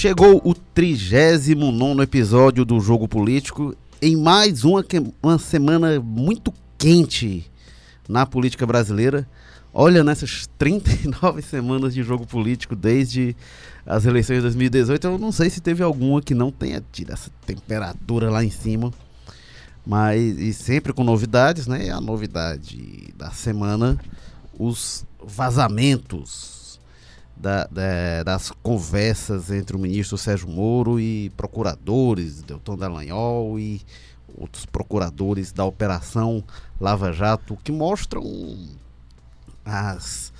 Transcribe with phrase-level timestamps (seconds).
[0.00, 4.82] Chegou o 39 episódio do Jogo Político em mais uma,
[5.22, 7.44] uma semana muito quente
[8.08, 9.28] na política brasileira.
[9.74, 13.36] Olha, nessas 39 semanas de jogo político desde
[13.84, 17.30] as eleições de 2018, eu não sei se teve alguma que não tenha tido essa
[17.44, 18.90] temperatura lá em cima.
[19.86, 21.90] Mas, e sempre com novidades, né?
[21.90, 24.00] A novidade da semana,
[24.58, 26.59] os vazamentos
[27.40, 33.80] da, da, das conversas entre o ministro Sérgio Moro e procuradores, Delton Dallagnol e
[34.36, 36.44] outros procuradores da Operação
[36.78, 38.22] Lava Jato, que mostram
[39.64, 40.32] as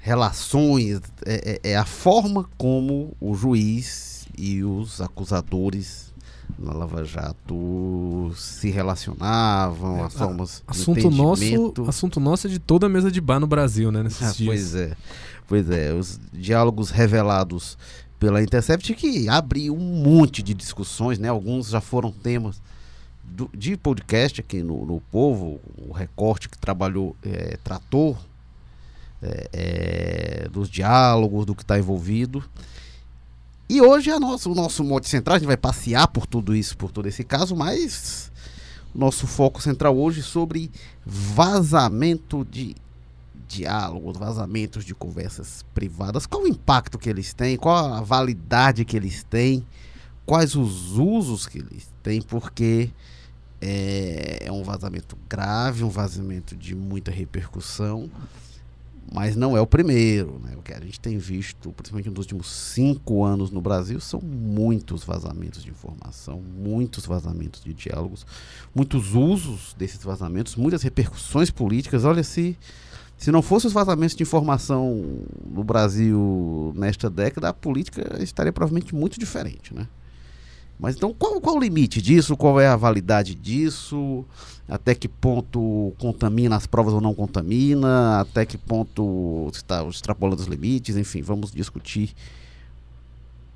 [0.00, 6.13] relações, é, é, é a forma como o juiz e os acusadores
[6.58, 12.86] na Lava Jato se relacionavam, é, as formas assunto nosso Assunto nosso é de toda
[12.86, 14.46] a mesa de bar no Brasil, né, nesses ah, dias.
[14.46, 14.96] Pois é,
[15.46, 17.76] pois é, os diálogos revelados
[18.18, 22.60] pela Intercept que abre um monte de discussões, né, alguns já foram temas
[23.22, 28.16] do, de podcast aqui no, no Povo, o recorte que trabalhou, é, tratou
[29.22, 32.44] é, é, dos diálogos, do que está envolvido.
[33.74, 36.76] E hoje é nosso, o nosso mote central, a gente vai passear por tudo isso,
[36.76, 38.30] por todo esse caso, mas
[38.94, 40.70] nosso foco central hoje sobre
[41.04, 42.76] vazamento de
[43.48, 46.24] diálogos, vazamentos de conversas privadas.
[46.24, 47.56] Qual o impacto que eles têm?
[47.56, 49.66] Qual a validade que eles têm?
[50.24, 52.22] Quais os usos que eles têm?
[52.22, 52.90] Porque
[53.60, 58.08] é, é um vazamento grave, um vazamento de muita repercussão
[59.12, 60.40] mas não é o primeiro.
[60.42, 60.56] Né?
[60.56, 65.04] O que a gente tem visto, principalmente nos últimos cinco anos no Brasil, são muitos
[65.04, 68.26] vazamentos de informação, muitos vazamentos de diálogos,
[68.74, 72.04] muitos usos desses vazamentos, muitas repercussões políticas.
[72.04, 72.58] Olha, se,
[73.16, 78.94] se não fossem os vazamentos de informação no Brasil nesta década, a política estaria provavelmente
[78.94, 79.74] muito diferente.
[79.74, 79.86] Né?
[80.78, 82.36] Mas então qual, qual o limite disso?
[82.36, 84.24] Qual é a validade disso?
[84.68, 88.20] Até que ponto contamina as provas ou não contamina?
[88.20, 90.96] Até que ponto está extrapolando os limites?
[90.96, 92.14] Enfim, vamos discutir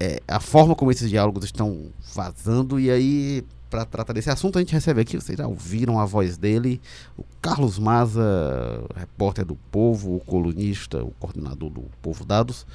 [0.01, 2.79] é, a forma como esses diálogos estão vazando.
[2.79, 6.37] E aí, para tratar desse assunto, a gente recebe aqui, vocês já ouviram a voz
[6.37, 6.81] dele,
[7.17, 8.23] o Carlos Maza,
[8.95, 12.67] repórter do Povo, o colunista, o coordenador do Povo Dados.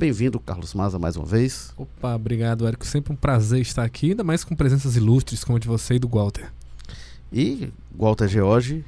[0.00, 1.74] Bem-vindo, Carlos Maza, mais uma vez.
[1.76, 2.86] Opa, obrigado, Érico.
[2.86, 5.98] Sempre um prazer estar aqui, ainda mais com presenças ilustres como a de você e
[5.98, 6.50] do Walter.
[7.30, 8.82] E Walter George,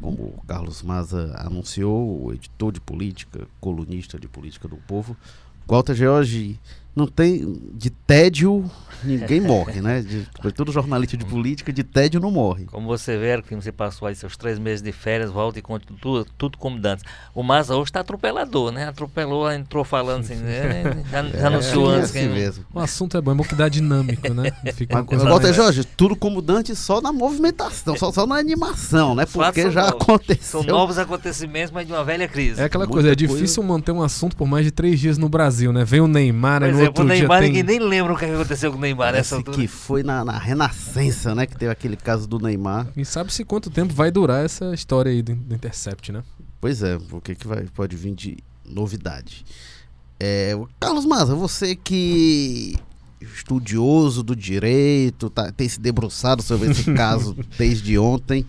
[0.00, 5.16] como o Carlos Maza anunciou, o editor de política, colunista de política do povo.
[5.68, 6.58] Walter George
[6.94, 8.70] não tem de tédio
[9.04, 10.00] ninguém morre, né?
[10.00, 12.66] De, todo jornalista de política de tédio não morre.
[12.66, 15.86] Como você vê, que você passou aí seus três meses de férias, volta e conta
[16.00, 17.04] tudo, tudo como dança.
[17.34, 18.88] O Maza hoje está atropelador, né?
[18.88, 21.04] Atropelou, entrou falando assim, né?
[21.10, 22.10] já, já é, anunciou é, antes.
[22.10, 22.64] Assim mesmo.
[22.72, 24.50] O assunto é bom, é bom que dá dinâmico, né?
[24.74, 29.14] Fica uma coisa Walter Jorge, tudo como Dante só na movimentação, só, só na animação,
[29.14, 29.26] né?
[29.26, 30.02] Porque já novos.
[30.02, 30.62] aconteceu.
[30.62, 32.60] São novos acontecimentos, mas de uma velha crise.
[32.60, 33.62] É aquela Muita coisa, é difícil coisa...
[33.62, 35.84] manter um assunto por mais de três dias no Brasil, né?
[35.84, 37.78] Vem o Neymar, aí é, outro o Neymar, dia ninguém tem...
[37.78, 39.56] nem lembra o que aconteceu com o Neymar nessa altura.
[39.56, 41.46] que foi na, na, Renascença, né?
[41.46, 42.88] Que teve aquele caso do Neymar.
[42.96, 46.22] E sabe-se quanto tempo vai durar essa história aí do, do Intercept, né?
[46.60, 49.44] Pois é, o que, que vai, pode vir de novidade.
[50.18, 52.76] É, Carlos Maza, você que
[53.20, 58.46] estudioso do direito, tá, tem se debruçado sobre esse caso desde ontem.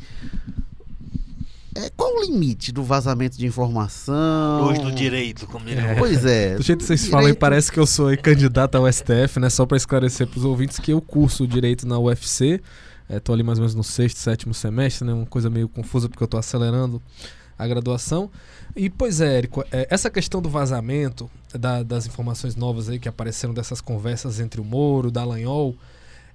[1.76, 4.66] É, qual o limite do vazamento de informação?
[4.66, 5.82] Luz do direito, como diria.
[5.82, 5.96] É.
[5.96, 6.56] Pois é.
[6.56, 7.22] Do jeito que vocês direito...
[7.22, 9.50] falam, parece que eu sou candidato ao STF, né?
[9.50, 12.62] Só para esclarecer para os ouvintes que eu curso direito na UFC.
[13.10, 15.14] Estou é, ali mais ou menos no sexto, sétimo semestre, né?
[15.14, 17.02] Uma coisa meio confusa porque eu estou acelerando
[17.58, 18.30] a graduação.
[18.76, 23.08] E, pois é, Érico, é, essa questão do vazamento da, das informações novas aí que
[23.08, 25.76] apareceram dessas conversas entre o Moro, o Dallagnol,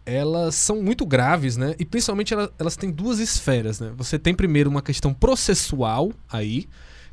[0.06, 1.74] elas são muito graves, né?
[1.78, 3.92] E principalmente elas, elas têm duas esferas, né?
[3.96, 6.68] Você tem primeiro uma questão processual aí,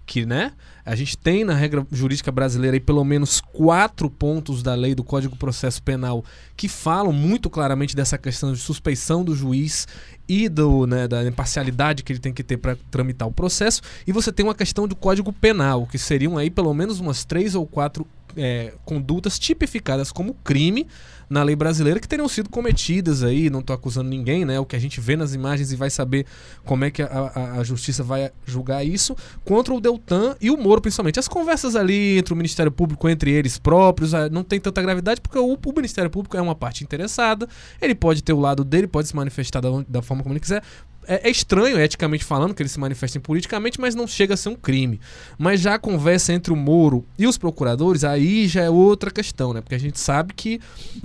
[0.05, 0.51] que, né?
[0.85, 5.03] A gente tem na regra jurídica brasileira aí pelo menos quatro pontos da lei do
[5.03, 6.23] Código Processo Penal
[6.55, 9.87] que falam muito claramente dessa questão de suspeição do juiz
[10.27, 13.81] e do, né, da imparcialidade que ele tem que ter para tramitar o processo.
[14.05, 17.55] E você tem uma questão do Código Penal, que seriam aí pelo menos umas três
[17.55, 18.05] ou quatro
[18.37, 20.87] é, condutas tipificadas como crime
[21.29, 24.59] na lei brasileira que teriam sido cometidas aí, não estou acusando ninguém, né?
[24.59, 26.25] O que a gente vê nas imagens e vai saber
[26.63, 30.57] como é que a, a, a, justiça vai julgar isso, contra o Deltan e o
[30.57, 31.19] Moro, principalmente.
[31.19, 35.21] As conversas ali entre o Ministério Público, entre eles próprios, ah, não tem tanta gravidade,
[35.21, 37.47] porque o, o Ministério Público é uma parte interessada,
[37.81, 40.61] ele pode ter o lado dele, pode se manifestar da, da forma como ele quiser,
[41.07, 44.49] é, é, estranho, eticamente falando, que eles se manifestem politicamente, mas não chega a ser
[44.49, 44.99] um crime.
[45.37, 49.53] Mas já a conversa entre o Moro e os procuradores, aí já é outra questão,
[49.53, 49.61] né?
[49.61, 50.59] Porque a gente sabe que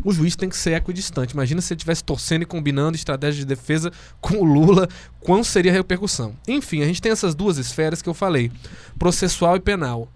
[0.05, 1.35] o juiz tem que ser equidistante.
[1.35, 4.89] Imagina se ele estivesse torcendo e combinando estratégia de defesa com o Lula,
[5.21, 6.35] qual seria a repercussão?
[6.47, 8.51] Enfim, a gente tem essas duas esferas que eu falei:
[8.99, 10.11] processual e penal.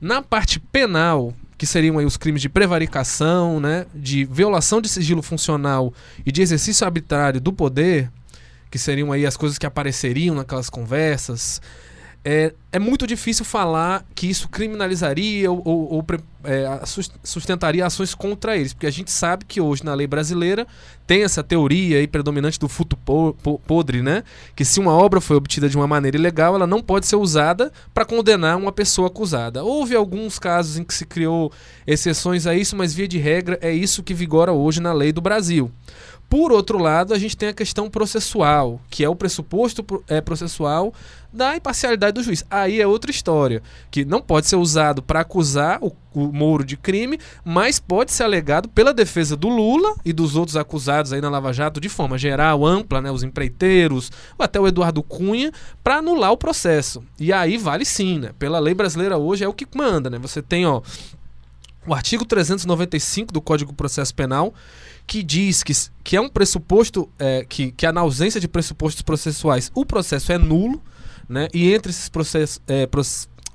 [0.00, 5.22] Na parte penal, que seriam aí os crimes de prevaricação, né, de violação de sigilo
[5.22, 5.92] funcional
[6.24, 8.08] e de exercício arbitrário do poder,
[8.70, 11.60] que seriam aí as coisas que apareceriam naquelas conversas,
[12.24, 16.06] é, é muito difícil falar que isso criminalizaria ou, ou, ou
[16.44, 16.80] é,
[17.22, 20.66] sustentaria ações contra eles, porque a gente sabe que hoje na lei brasileira
[21.06, 22.98] tem essa teoria aí predominante do futo
[23.66, 24.24] podre, né?
[24.54, 27.72] Que se uma obra foi obtida de uma maneira ilegal, ela não pode ser usada
[27.94, 29.64] para condenar uma pessoa acusada.
[29.64, 31.50] Houve alguns casos em que se criou
[31.86, 35.22] exceções a isso, mas via de regra é isso que vigora hoje na lei do
[35.22, 35.72] Brasil.
[36.28, 40.92] Por outro lado, a gente tem a questão processual, que é o pressuposto é, processual
[41.32, 42.44] da imparcialidade do juiz.
[42.50, 46.76] Aí é outra história, que não pode ser usado para acusar o, o Moro de
[46.76, 51.30] crime, mas pode ser alegado pela defesa do Lula e dos outros acusados aí na
[51.30, 55.50] Lava Jato de forma geral, ampla, né, os empreiteiros, ou até o Eduardo Cunha,
[55.82, 57.02] para anular o processo.
[57.18, 58.32] E aí vale sim, né?
[58.38, 60.18] Pela lei brasileira hoje é o que manda, né?
[60.18, 60.82] Você tem, ó,
[61.86, 64.52] o artigo 395 do Código de Processo Penal
[65.08, 65.72] que diz que,
[66.04, 70.38] que é um pressuposto, é, que, que na ausência de pressupostos processuais o processo é
[70.38, 70.82] nulo,
[71.26, 71.48] né?
[71.52, 72.86] E entre esses processos, é,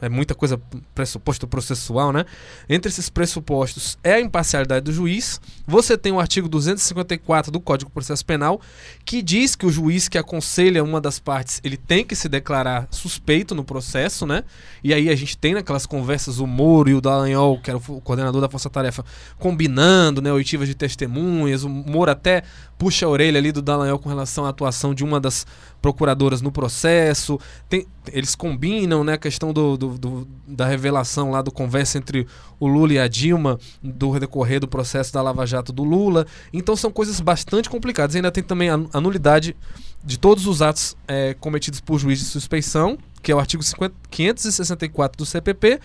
[0.06, 0.60] é muita coisa
[0.94, 2.26] pressuposto processual, né?
[2.70, 5.40] Entre esses pressupostos é a imparcialidade do juiz.
[5.66, 8.62] Você tem o artigo 254 do Código de Processo Penal
[9.06, 12.88] que diz que o juiz que aconselha uma das partes, ele tem que se declarar
[12.92, 14.44] suspeito no processo, né?
[14.84, 18.02] E aí a gente tem naquelas conversas o Moro e o Dallagnol, que era o
[18.02, 19.04] coordenador da Força Tarefa,
[19.38, 21.64] combinando, né, oitivas de testemunhas.
[21.64, 22.44] O Moro até
[22.84, 25.48] puxa a orelha ali do Dallagnol com relação à atuação de uma das
[25.82, 27.40] procuradoras no processo.
[27.70, 32.28] Tem, eles combinam né, a questão do, do, do, da revelação lá do conversa entre
[32.60, 36.28] o Lula e a Dilma do decorrer do processo da Lava Jato do Lula.
[36.52, 38.18] Então são coisas bastante complicadas.
[38.18, 39.56] Ainda tem também a, a nulidade
[40.04, 43.96] de todos os atos é, cometidos por juiz de suspeição, que é o artigo 50,
[44.12, 45.80] 564 do CPP,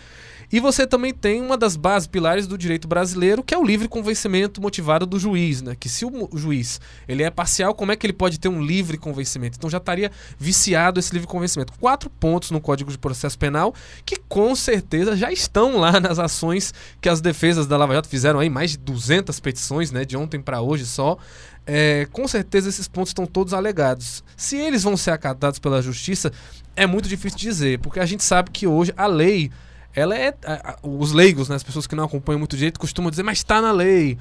[0.50, 3.86] e você também tem uma das bases pilares do direito brasileiro, que é o livre
[3.86, 5.76] convencimento motivado do juiz, né?
[5.78, 8.96] Que se o juiz ele é parcial, como é que ele pode ter um livre
[8.96, 9.58] convencimento?
[9.58, 11.74] Então já estaria viciado esse livre convencimento.
[11.78, 13.74] Quatro pontos no Código de Processo Penal
[14.06, 18.40] que com certeza já estão lá nas ações que as defesas da Lava Jato fizeram
[18.40, 20.04] aí mais de 200 petições, né?
[20.04, 21.18] De ontem para hoje só.
[21.66, 24.24] É, com certeza esses pontos estão todos alegados.
[24.34, 26.32] Se eles vão ser acatados pela justiça,
[26.74, 29.50] é muito difícil dizer, porque a gente sabe que hoje a lei
[29.98, 30.34] ela é.
[30.82, 33.72] Os leigos, né, as pessoas que não acompanham muito direito, costumam dizer, mas está na
[33.72, 34.18] lei.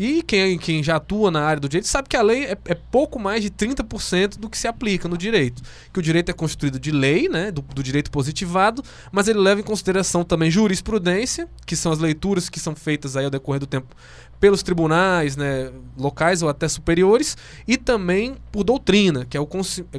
[0.00, 2.74] E quem, quem já atua na área do direito sabe que a lei é, é,
[2.74, 5.60] pouco mais de 30% do que se aplica no direito.
[5.92, 8.80] Que o direito é construído de lei, né, do, do, direito positivado,
[9.10, 13.24] mas ele leva em consideração também jurisprudência, que são as leituras que são feitas aí
[13.24, 13.88] ao decorrer do tempo
[14.40, 17.36] pelos tribunais né, locais ou até superiores,
[17.66, 19.48] e também por doutrina, que é o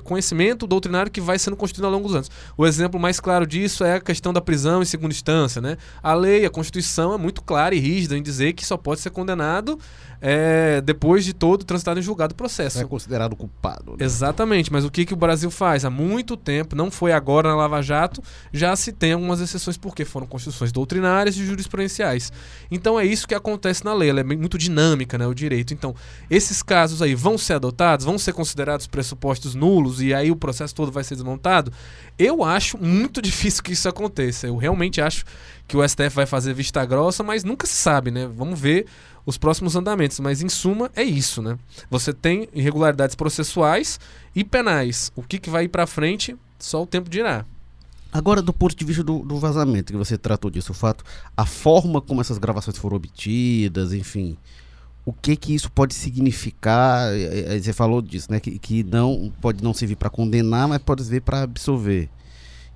[0.04, 2.32] conhecimento doutrinário que vai sendo construído ao longo dos anos.
[2.58, 5.62] O exemplo mais claro disso é a questão da prisão em segunda instância.
[5.62, 5.78] Né?
[6.02, 9.10] A lei, a Constituição é muito clara e rígida em dizer que só pode ser
[9.10, 9.80] condenado
[10.22, 12.80] é, depois de todo transitado em julgado o processo.
[12.80, 13.92] É considerado culpado.
[13.92, 14.06] Né?
[14.06, 15.86] Exatamente, mas o que, que o Brasil faz?
[15.86, 18.22] Há muito tempo, não foi agora na Lava Jato,
[18.52, 22.32] já se tem algumas exceções porque foram constituições doutrinárias e jurisprudenciais.
[22.70, 25.74] Então é isso que acontece na lei, ela é muito dinâmica, né, o direito.
[25.74, 25.96] Então,
[26.30, 30.76] esses casos aí vão ser adotados, vão ser considerados pressupostos nulos e aí o processo
[30.76, 31.72] todo vai ser desmontado?
[32.18, 34.48] Eu acho muito difícil que isso aconteça.
[34.48, 35.26] Eu realmente acho
[35.68, 38.28] que o STF vai fazer vista grossa, mas nunca se sabe, né?
[38.36, 38.86] Vamos ver
[39.26, 40.20] os próximos andamentos.
[40.20, 41.58] Mas em suma é isso, né?
[41.90, 44.00] Você tem irregularidades processuais
[44.36, 45.12] e penais.
[45.16, 47.46] O que, que vai ir para frente, só o tempo dirá.
[48.12, 51.04] Agora, do ponto de vista do, do, vazamento, que você tratou disso, o fato,
[51.38, 54.36] a forma como essas gravações foram obtidas, enfim,
[55.06, 57.12] o que que isso pode significar?
[57.62, 58.40] Você falou disso, né?
[58.40, 62.10] Que, que não pode não servir para condenar, mas pode servir para absolver.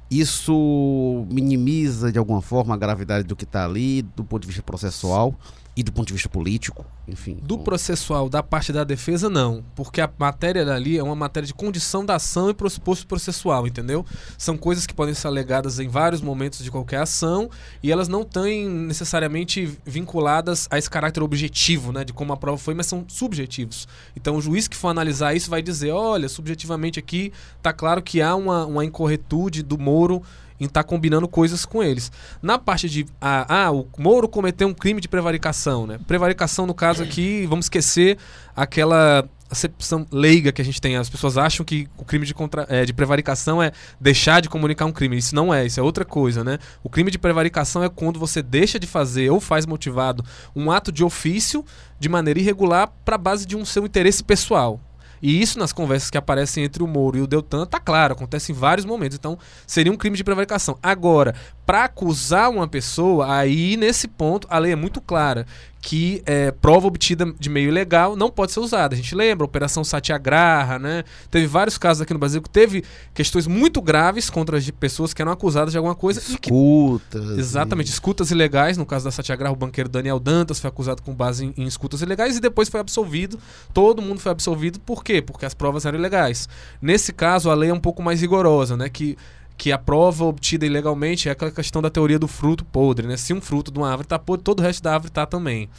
[0.09, 4.61] Isso minimiza de alguma forma a gravidade do que está ali, do ponto de vista
[4.61, 5.35] processual
[5.75, 7.39] e do ponto de vista político, enfim.
[7.41, 9.63] Do processual, da parte da defesa, não.
[9.75, 14.05] Porque a matéria ali é uma matéria de condição da ação e pressuposto processual, entendeu?
[14.37, 17.49] São coisas que podem ser alegadas em vários momentos de qualquer ação
[17.81, 22.03] e elas não estão necessariamente vinculadas a esse caráter objetivo, né?
[22.03, 23.87] De como a prova foi, mas são subjetivos.
[24.15, 28.21] Então o juiz que for analisar isso vai dizer, olha, subjetivamente aqui está claro que
[28.21, 30.21] há uma, uma incorretude do Moro
[30.59, 32.11] em estar tá combinando coisas com eles.
[32.41, 35.99] Na parte de ah, ah, o Moro cometeu um crime de prevaricação, né?
[36.07, 38.17] Prevaricação no caso aqui, vamos esquecer
[38.55, 40.97] aquela acepção leiga que a gente tem.
[40.97, 44.85] As pessoas acham que o crime de, contra, é, de prevaricação é deixar de comunicar
[44.85, 45.17] um crime.
[45.17, 46.59] Isso não é, isso é outra coisa, né?
[46.83, 50.91] O crime de prevaricação é quando você deixa de fazer ou faz motivado um ato
[50.91, 51.63] de ofício
[51.99, 54.79] de maneira irregular para base de um seu interesse pessoal.
[55.23, 58.51] E isso nas conversas que aparecem entre o Moro e o Deltan tá claro, acontece
[58.51, 59.17] em vários momentos.
[59.17, 60.77] Então, seria um crime de prevaricação.
[60.83, 61.33] Agora,
[61.65, 65.45] para acusar uma pessoa, aí nesse ponto a lei é muito clara
[65.83, 68.95] que é, prova obtida de meio ilegal não pode ser usada.
[68.95, 71.03] A gente lembra, a Operação Satyagraha, né?
[71.29, 75.21] Teve vários casos aqui no Brasil que teve questões muito graves contra as pessoas que
[75.21, 76.21] eram acusadas de alguma coisa.
[76.21, 77.33] Escutas.
[77.33, 78.77] Que, exatamente, escutas ilegais.
[78.77, 82.01] No caso da Satyagraha, o banqueiro Daniel Dantas foi acusado com base em, em escutas
[82.01, 83.37] ilegais e depois foi absolvido.
[83.73, 84.79] Todo mundo foi absolvido.
[84.79, 85.21] Por quê?
[85.21, 86.47] Porque as provas eram ilegais.
[86.81, 88.87] Nesse caso, a lei é um pouco mais rigorosa, né?
[88.87, 89.17] Que
[89.57, 93.17] que a prova obtida ilegalmente é aquela questão da teoria do fruto podre, né?
[93.17, 95.69] Se um fruto de uma árvore está podre, todo o resto da árvore está também.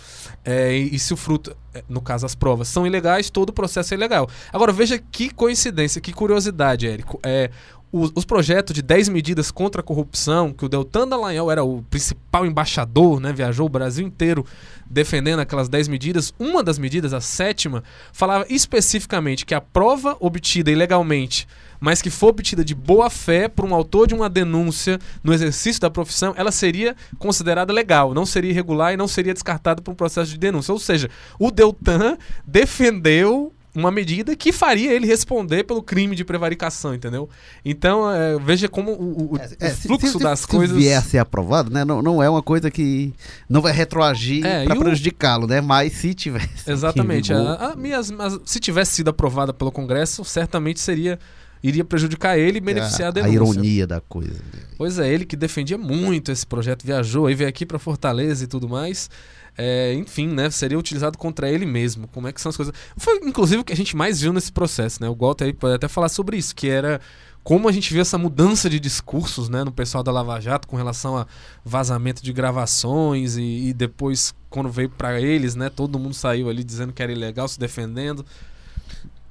[0.44, 3.52] É, e, e, se o fruto, é, no caso as provas, são ilegais, todo o
[3.52, 4.28] processo é ilegal.
[4.52, 7.18] Agora veja que coincidência, que curiosidade, Érico.
[7.22, 7.50] É,
[7.94, 11.80] os, os, projetos de 10 medidas contra a corrupção, que o Deltan Dallagnol era o
[11.84, 14.44] principal embaixador, né, viajou o Brasil inteiro
[14.90, 20.72] defendendo aquelas 10 medidas, uma das medidas, a sétima, falava especificamente que a prova obtida
[20.72, 21.46] ilegalmente,
[21.78, 25.80] mas que for obtida de boa fé por um autor de uma denúncia no exercício
[25.80, 29.94] da profissão, ela seria considerada legal, não seria irregular e não seria descartada por um
[29.94, 30.72] processo de denúncia.
[30.72, 31.08] Ou seja,
[31.38, 37.28] o Deltan defendeu uma medida que faria ele responder pelo crime de prevaricação, entendeu?
[37.64, 40.76] Então, é, veja como o, o, é, o fluxo se, se, das se coisas.
[40.76, 41.84] Se vier a ser aprovado, né?
[41.84, 43.12] Não, não é uma coisa que
[43.48, 45.60] não vai retroagir é, para prejudicá-lo, né?
[45.60, 46.70] Mas se tivesse.
[46.70, 47.32] Exatamente.
[47.32, 51.18] A, a, minhas, as, se tivesse sido aprovada pelo Congresso, certamente seria
[51.66, 53.30] iria prejudicar ele e beneficiar é, a, denúncia.
[53.30, 54.40] A ironia da coisa.
[54.76, 58.46] Pois é, ele que defendia muito esse projeto, viajou, aí veio aqui para Fortaleza e
[58.46, 59.10] tudo mais
[59.56, 62.08] é, enfim, né, seria utilizado contra ele mesmo.
[62.08, 62.74] Como é que são as coisas?
[62.96, 65.08] Foi inclusive o que a gente mais viu nesse processo, né?
[65.08, 67.00] O Walter aí pode até falar sobre isso, que era
[67.42, 70.76] como a gente viu essa mudança de discursos, né, no pessoal da Lava Jato com
[70.76, 71.26] relação a
[71.62, 76.64] vazamento de gravações e, e depois quando veio para eles, né, todo mundo saiu ali
[76.64, 78.24] dizendo que era ilegal, se defendendo.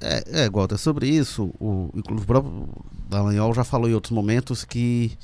[0.04, 2.68] É, é Walter, sobre isso, o, o próprio
[3.08, 5.16] Dallagnol já falou em outros momentos que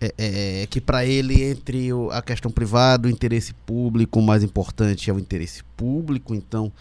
[0.00, 4.22] é, é, é, que para ele entre o, a questão privada, o interesse público, o
[4.22, 6.72] mais importante é o interesse público, então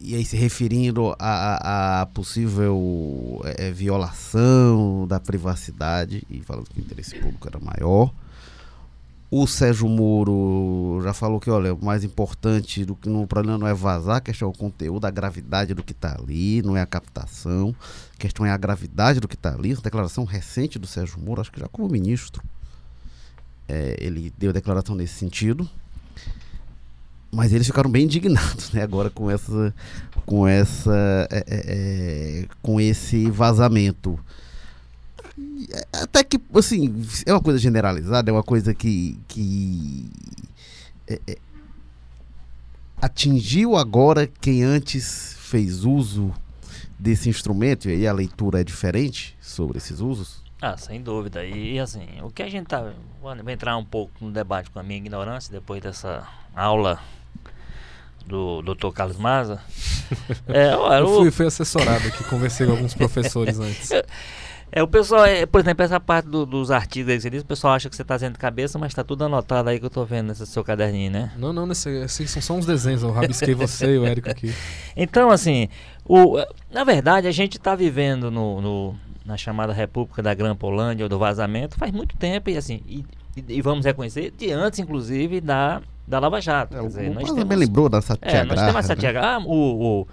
[0.00, 6.78] e aí se referindo a, a possível é, é, violação da privacidade e falando que
[6.78, 8.12] o interesse público era maior.
[9.34, 13.66] O Sérgio Moro já falou que, olha, o mais importante do que no problema não
[13.66, 16.82] é vazar, a questão é o conteúdo, a gravidade do que está ali, não é
[16.82, 17.74] a captação.
[18.14, 19.72] A questão é a gravidade do que está ali.
[19.72, 22.42] Essa declaração recente do Sérgio Moro, acho que já como ministro,
[23.66, 25.66] é, ele deu declaração nesse sentido.
[27.30, 29.74] Mas eles ficaram bem indignados, né, agora com essa,
[30.26, 34.20] com essa, é, é, é com esse vazamento
[35.92, 40.10] até que, assim, é uma coisa generalizada, é uma coisa que, que
[41.08, 41.38] é, é,
[43.00, 46.32] atingiu agora quem antes fez uso
[46.98, 50.42] desse instrumento, e aí a leitura é diferente sobre esses usos?
[50.60, 51.44] Ah, sem dúvida.
[51.44, 52.92] E assim, o que a gente tá.
[53.20, 56.24] Vou entrar um pouco no debate com a minha ignorância depois dessa
[56.54, 57.00] aula
[58.24, 58.92] do Dr.
[58.94, 59.60] Carlos Maza.
[60.46, 63.90] é, olha, eu fui, fui assessorado aqui, conversei com alguns professores antes.
[64.74, 67.42] É, o pessoal, é, por exemplo, essa parte do, dos artigos aí que você diz,
[67.42, 69.84] o pessoal acha que você está dizendo de cabeça, mas está tudo anotado aí que
[69.84, 71.30] eu estou vendo nesse seu caderninho, né?
[71.36, 74.54] Não, não, nesse, esses são só uns desenhos, eu rabisquei você e o Érico aqui.
[74.96, 75.68] Então, assim,
[76.06, 76.38] o,
[76.70, 78.94] na verdade, a gente está vivendo no, no,
[79.26, 83.04] na chamada República da Grã-Polândia, ou do vazamento, faz muito tempo, e assim, e,
[83.48, 86.76] e, vamos reconhecer, de antes, inclusive, da, da Lava Jato.
[86.76, 88.42] É, quer dizer, o nós temos, lembrou da Satyagraha.
[88.42, 89.46] É, nós temos a Satyagraha, né?
[89.46, 90.08] o, o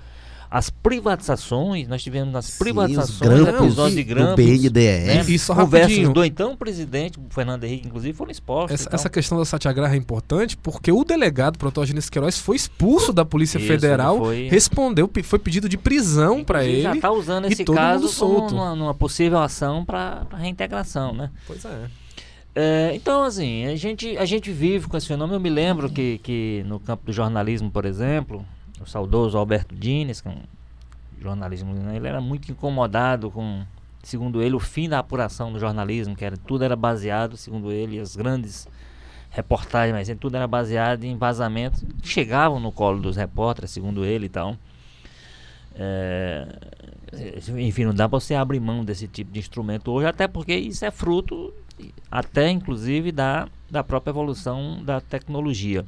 [0.51, 5.05] as privatizações, nós tivemos as privatizações, Sim, episódios de grampos, do BNDES.
[5.05, 5.21] Né?
[5.27, 8.73] Isso Conversas do então presidente, Fernando Henrique, inclusive, foram expostos.
[8.73, 8.95] Essa, então.
[8.95, 13.59] essa questão da Satyagraha é importante porque o delegado Protógenes Queiroz foi expulso da Polícia
[13.59, 14.47] Isso, Federal, foi...
[14.47, 16.81] respondeu, foi pedido de prisão para ele.
[16.81, 21.29] já está usando esse caso como numa, numa possível ação para reintegração, né?
[21.45, 21.99] Pois é.
[22.55, 25.35] É, então, assim, a gente, a gente vive com esse fenômeno.
[25.35, 28.43] Eu me lembro que, que no campo do jornalismo, por exemplo,
[28.81, 30.35] o saudoso Alberto Dines, é
[31.21, 31.95] jornalismo, né?
[31.95, 33.63] ele era muito incomodado com,
[34.01, 37.99] segundo ele, o fim da apuração do jornalismo, que era, tudo era baseado, segundo ele,
[37.99, 38.67] as grandes
[39.29, 44.25] reportagens, mas tudo era baseado em vazamentos que chegavam no colo dos repórteres, segundo ele
[44.25, 44.55] e tal.
[45.75, 46.47] É,
[47.57, 50.83] enfim, não dá para você abrir mão desse tipo de instrumento hoje, até porque isso
[50.83, 51.53] é fruto,
[52.11, 55.85] até inclusive, da, da própria evolução da tecnologia.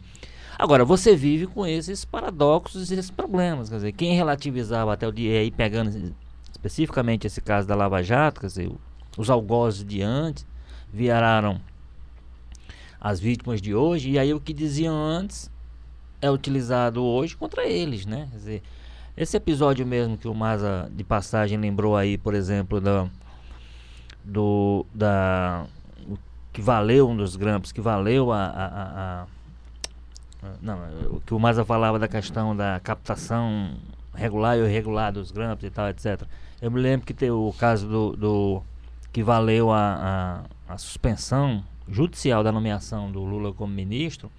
[0.62, 3.68] Agora, você vive com esses paradoxos e esses problemas.
[3.68, 6.14] Quer dizer, quem relativizava até o dia aí, pegando
[6.52, 8.72] especificamente esse caso da Lava Jato, quer dizer,
[9.18, 10.46] os algozes de antes
[10.94, 11.60] viraram
[13.00, 15.50] as vítimas de hoje, e aí o que diziam antes
[16.22, 18.28] é utilizado hoje contra eles, né?
[18.30, 18.64] Quer dizer,
[19.18, 23.10] esse episódio mesmo que o Maza de passagem lembrou aí, por exemplo, da,
[24.24, 25.66] do da
[26.54, 29.28] que valeu um dos grampos, que valeu a, a, a,
[30.62, 30.80] não,
[31.12, 33.76] o que o Maza falava da questão da captação
[34.14, 36.24] regular e irregular dos grampos e tal, etc.
[36.62, 38.64] Eu me lembro que tem o caso do, do
[39.12, 44.32] que valeu a, a, a suspensão judicial da nomeação do Lula como ministro,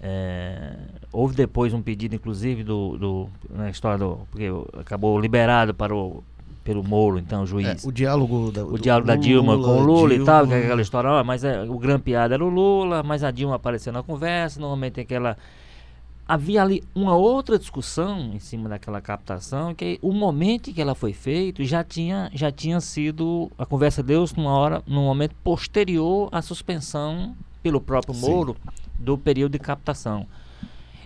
[0.00, 0.74] é,
[1.12, 4.26] houve depois um pedido, inclusive, do, do na história do.
[4.30, 6.24] Porque acabou liberado para o,
[6.64, 7.84] pelo Moro, então, o juiz.
[7.84, 10.22] É, o diálogo da, o diálogo da Dilma com o Lula Dilma.
[10.22, 13.02] e tal, que é aquela história, ó, mas é, o grande piada era o Lula,
[13.02, 15.36] mas a Dilma apareceu na conversa, normalmente tem aquela.
[16.26, 20.94] Havia ali uma outra discussão em cima daquela captação, que o momento em que ela
[20.94, 23.50] foi feita já tinha, já tinha sido.
[23.58, 28.56] A conversa deu-se numa hora, num momento posterior à suspensão pelo próprio Moro.
[28.64, 30.26] Sim do período de captação.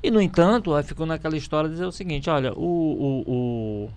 [0.03, 3.91] E, no entanto, ficou naquela história de dizer o seguinte: olha, o, o, o,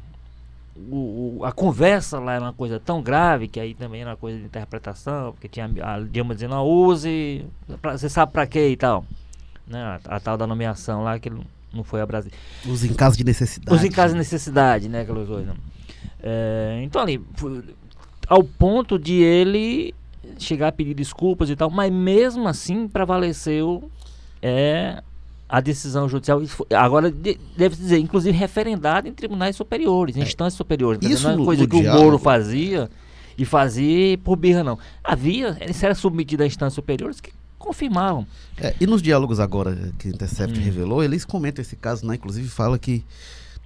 [0.91, 4.38] o, a conversa lá era uma coisa tão grave que aí também era uma coisa
[4.38, 7.45] de interpretação, porque tinha a Dilma dizendo, não, use,
[7.81, 9.05] pra, você sabe para quê e tal.
[9.67, 11.29] Né, a, a, tal da nomeação lá que
[11.74, 12.31] não foi a Brasil.
[12.65, 13.75] Use em caso de necessidade.
[13.75, 15.01] Use em caso de necessidade, né?
[15.01, 15.55] Aquelas coisas.
[16.21, 17.24] É, então ali,
[18.27, 19.93] ao ponto de ele
[20.38, 23.89] chegar a pedir desculpas e tal, mas mesmo assim prevaleceu
[24.41, 25.03] é,
[25.50, 26.41] a decisão judicial.
[26.77, 30.24] Agora, deve dizer, inclusive referendada em tribunais superiores, em é.
[30.24, 31.01] instâncias superiores.
[31.01, 32.00] Isso não é coisa que diálogo.
[32.00, 32.88] o Moro fazia
[33.36, 34.77] e fazia por birra, não.
[35.03, 38.27] Havia, ele era submetido a instâncias superiores que confirmavam.
[38.58, 40.63] É, e nos diálogos agora que o Intercept hum.
[40.63, 42.15] revelou, eles comentam esse caso, né?
[42.15, 43.03] Inclusive fala que,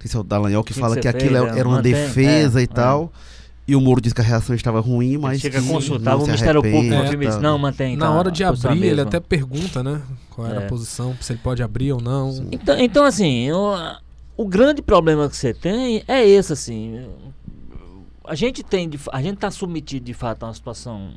[0.02, 2.60] esse é o Dallagnol que, que fala que, que aquilo fez, era uma mantém, defesa
[2.60, 3.12] é, e tal.
[3.30, 3.33] É.
[3.66, 5.42] E o Moro disse que a reação estava ruim, mas.
[5.42, 7.96] Ele chega a consultar o Ministério Público é, disse, não, mantém.
[7.96, 10.02] Na hora de abrir, ele até pergunta, né?
[10.30, 10.66] Qual era é.
[10.66, 12.46] a posição, se ele pode abrir ou não.
[12.52, 13.74] Então, então assim, eu,
[14.36, 17.06] o grande problema que você tem é esse, assim.
[18.26, 21.12] A gente tem, a gente está submetido de fato a uma situação,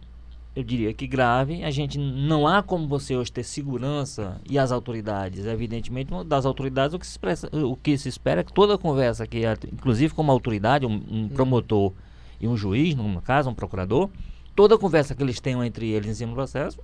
[0.55, 1.63] eu diria que grave.
[1.65, 6.93] A gente não há como você hoje ter segurança e as autoridades, evidentemente, das autoridades
[6.93, 9.41] o que se, expressa, o que se espera é que toda conversa que,
[9.73, 11.29] inclusive como autoridade, um, um hum.
[12.39, 14.09] E um juiz, no caso, um procurador,
[14.55, 16.79] toda conversa que eles tenham entre eles em cima do processo,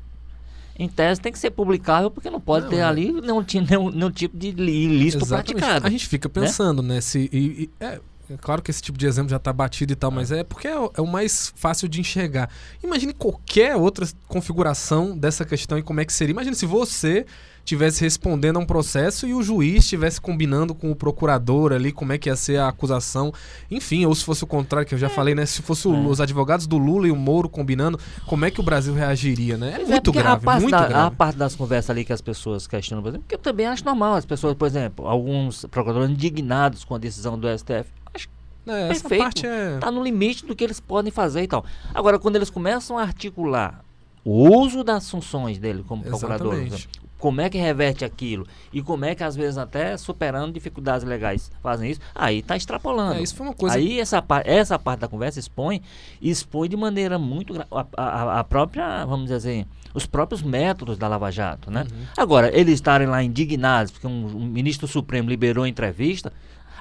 [0.77, 2.83] em tese tem que ser publicável, porque não pode não, ter é.
[2.83, 5.55] ali nenhum, nenhum, nenhum tipo de ilícito Exatamente.
[5.55, 5.87] praticado.
[5.87, 6.33] A gente fica né?
[6.33, 6.95] pensando, né?
[6.95, 9.93] né se, e, e, é, é claro que esse tipo de exemplo já está batido
[9.93, 10.15] e tal, é.
[10.15, 12.49] mas é porque é, é, o mais fácil de enxergar.
[12.83, 16.31] Imagine qualquer outra configuração dessa questão e como é que seria.
[16.31, 17.25] Imagine se você
[17.65, 22.11] tivesse respondendo a um processo e o juiz estivesse combinando com o procurador ali como
[22.11, 23.33] é que ia ser a acusação.
[23.71, 25.09] Enfim, ou se fosse o contrário, que eu já é.
[25.09, 25.45] falei, né?
[25.45, 26.07] Se fosse o, é.
[26.07, 29.77] os advogados do Lula e o Moro combinando, como é que o Brasil reagiria, né?
[29.81, 31.07] É muito grave, muito da, grave.
[31.07, 33.85] A parte das conversas ali que as pessoas questionam, por exemplo, que eu também acho
[33.85, 34.15] normal.
[34.15, 37.85] As pessoas, por exemplo, alguns procuradores indignados com a decisão do STF.
[38.13, 38.27] Acho
[38.67, 39.21] é, essa perfeito.
[39.21, 39.77] parte é...
[39.79, 41.63] Tá no limite do que eles podem fazer e tal.
[41.93, 43.83] Agora, quando eles começam a articular
[44.25, 46.55] o uso das funções dele como procurador,
[47.23, 51.49] como é que reverte aquilo e como é que às vezes até superando dificuldades legais
[51.61, 53.13] fazem isso, aí está extrapolando.
[53.13, 53.77] É, isso foi uma coisa...
[53.77, 55.81] Aí essa, essa parte da conversa expõe,
[56.21, 61.07] expõe de maneira muito a, a, a, própria, vamos dizer assim, os próprios métodos da
[61.07, 61.85] Lava Jato, né?
[61.89, 62.05] Uhum.
[62.17, 66.29] Agora, eles estarem lá indignados porque um, um ministro supremo liberou a entrevista,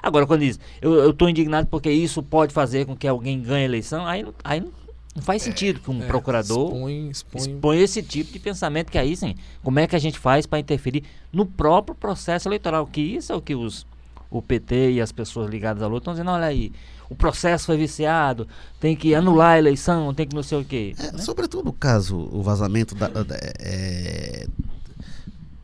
[0.01, 3.65] Agora, quando diz, eu estou indignado porque isso pode fazer com que alguém ganhe a
[3.65, 4.82] eleição, aí, aí não
[5.15, 7.41] não faz é, sentido que um é, procurador expõe, expõe...
[7.41, 10.59] expõe, esse tipo de pensamento que aí sim, como é que a gente faz para
[10.59, 12.87] interferir no próprio processo eleitoral?
[12.87, 13.85] Que isso é o que os,
[14.31, 16.71] o PT e as pessoas ligadas à luta estão dizendo, olha aí,
[17.09, 18.47] o processo foi viciado,
[18.79, 20.95] tem que anular a eleição, tem que não sei o quê.
[20.97, 21.19] É, né?
[21.19, 24.47] Sobretudo o caso, o vazamento da, da, é,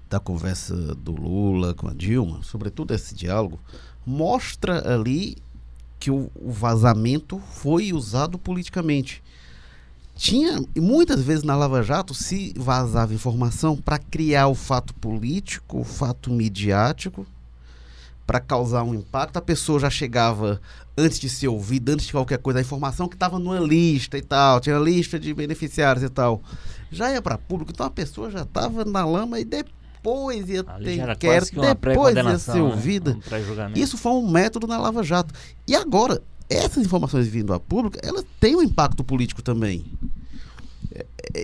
[0.08, 3.60] da conversa do Lula com a Dilma, sobretudo esse diálogo,
[4.06, 5.38] mostra ali
[6.00, 9.24] que o, o vazamento foi usado politicamente
[10.20, 15.84] tinha muitas vezes na Lava Jato se vazava informação para criar o fato político, o
[15.86, 17.26] fato midiático,
[18.28, 19.38] para causar um impacto.
[19.38, 20.60] A pessoa já chegava
[20.98, 24.22] antes de ser ouvida, antes de qualquer coisa, a informação que estava numa lista e
[24.22, 26.42] tal, tinha lista de beneficiários e tal.
[26.92, 30.84] Já ia para público, então a pessoa já estava na lama e depois ia Ali
[30.84, 32.62] ter inquérito, depois ia ser né?
[32.62, 33.12] ouvida.
[33.12, 33.22] Um
[33.74, 35.34] Isso foi um método na Lava Jato.
[35.66, 39.86] E agora, essas informações vindo a público, elas têm um impacto político também.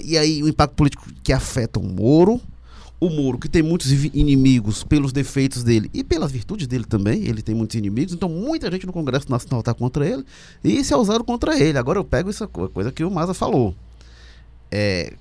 [0.04, 2.42] E aí o impacto político que afeta o Moro,
[3.00, 7.42] o Moro, que tem muitos inimigos pelos defeitos dele e pelas virtudes dele também, ele
[7.42, 10.26] tem muitos inimigos, então muita gente no Congresso Nacional está contra ele
[10.64, 11.78] e isso é usado contra ele.
[11.78, 13.76] Agora eu pego essa coisa que o Maza falou.
[14.72, 15.14] É,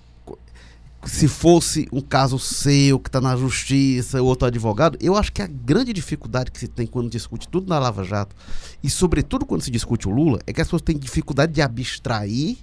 [1.06, 5.46] se fosse um caso seu que está na justiça, outro advogado, eu acho que a
[5.46, 8.34] grande dificuldade que se tem quando discute tudo na Lava Jato,
[8.82, 12.56] e sobretudo quando se discute o Lula, é que as pessoas têm dificuldade de abstrair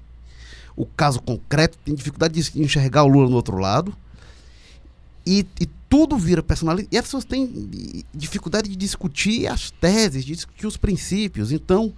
[0.82, 3.96] o caso concreto, têm dificuldade de enxergar o Lula no outro lado,
[5.26, 6.90] e, e tudo vira personalidade.
[6.92, 11.52] E as pessoas têm dificuldade de discutir as teses, de discutir os princípios.
[11.52, 11.94] Então,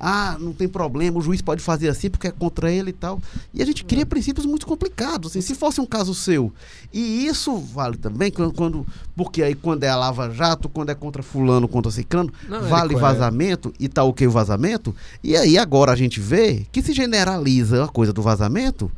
[0.00, 3.20] ah, não tem problema, o juiz pode fazer assim porque é contra ele e tal.
[3.52, 4.04] E a gente cria é.
[4.04, 5.30] princípios muito complicados.
[5.30, 6.52] Assim, se fosse um caso seu.
[6.92, 10.94] E isso vale também quando, quando porque aí quando é a Lava Jato, quando é
[10.94, 13.84] contra fulano, contra ciclano, não, vale vazamento é.
[13.84, 14.94] e tá ok o vazamento.
[15.22, 18.90] E aí agora a gente vê que se generaliza a coisa do vazamento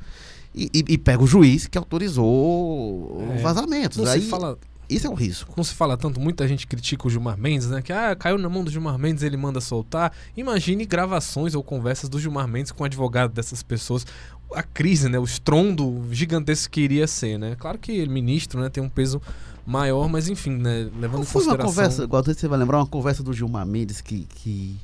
[0.55, 3.41] e, e, e pega o juiz que autorizou é.
[3.41, 3.99] vazamentos.
[3.99, 4.59] Não aí, fala
[4.91, 5.55] isso é um risco.
[5.57, 7.81] Não se fala tanto, muita gente critica o Gilmar Mendes, né?
[7.81, 10.13] Que ah, caiu na mão do Gilmar Mendes, ele manda soltar.
[10.37, 14.05] Imagine gravações ou conversas do Gilmar Mendes com o advogado dessas pessoas.
[14.53, 15.19] A crise, né?
[15.19, 17.57] O estrondo gigantesco que iria ser, né?
[17.59, 19.23] Claro que ele, ministro, né, tem um peso
[19.65, 20.91] maior, mas enfim, né?
[20.99, 21.55] Levando em consideração...
[21.55, 24.27] uma conversa, igual você vai lembrar, uma conversa do Gilmar Mendes que...
[24.35, 24.77] que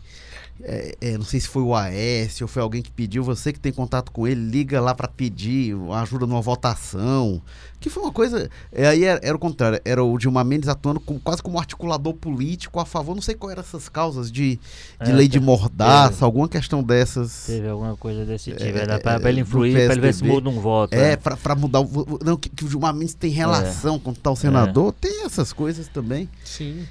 [0.63, 3.61] é, é, não sei se foi o AS ou foi alguém que pediu, você que
[3.61, 7.43] tem contato com ele, liga lá para pedir ajuda numa votação.
[7.79, 8.51] Que foi uma coisa.
[8.73, 12.15] É, aí era, era, o contrário, era o Dilma Mendes atuando com, quase como articulador
[12.15, 14.59] político a favor, não sei qual eram essas causas de,
[15.05, 17.45] de é, lei de mordaça, teve, alguma questão dessas.
[17.47, 20.25] Teve alguma coisa desse tipo, era é, pra, pra ele influir, pra ele ver se
[20.25, 20.95] muda um voto.
[20.95, 22.19] É, pra, pra mudar o.
[22.25, 26.29] Não, que, que o Dilma Mendes tem relação com tal senador, tem essas coisas também.
[26.45, 26.87] Sim.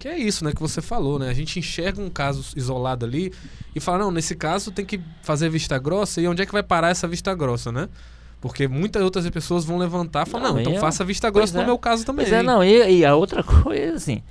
[0.00, 1.28] Que é isso, né, que você falou, né?
[1.28, 3.30] A gente enxerga um caso isolado ali
[3.76, 6.62] e fala, não, nesse caso tem que fazer vista grossa e onde é que vai
[6.62, 7.86] parar essa vista grossa, né?
[8.40, 10.80] Porque muitas outras pessoas vão levantar e falar, não, não então eu...
[10.80, 11.66] faça vista grossa no é.
[11.66, 12.24] meu caso também.
[12.24, 14.22] Pois é, não, e, e, a outra coisa, assim,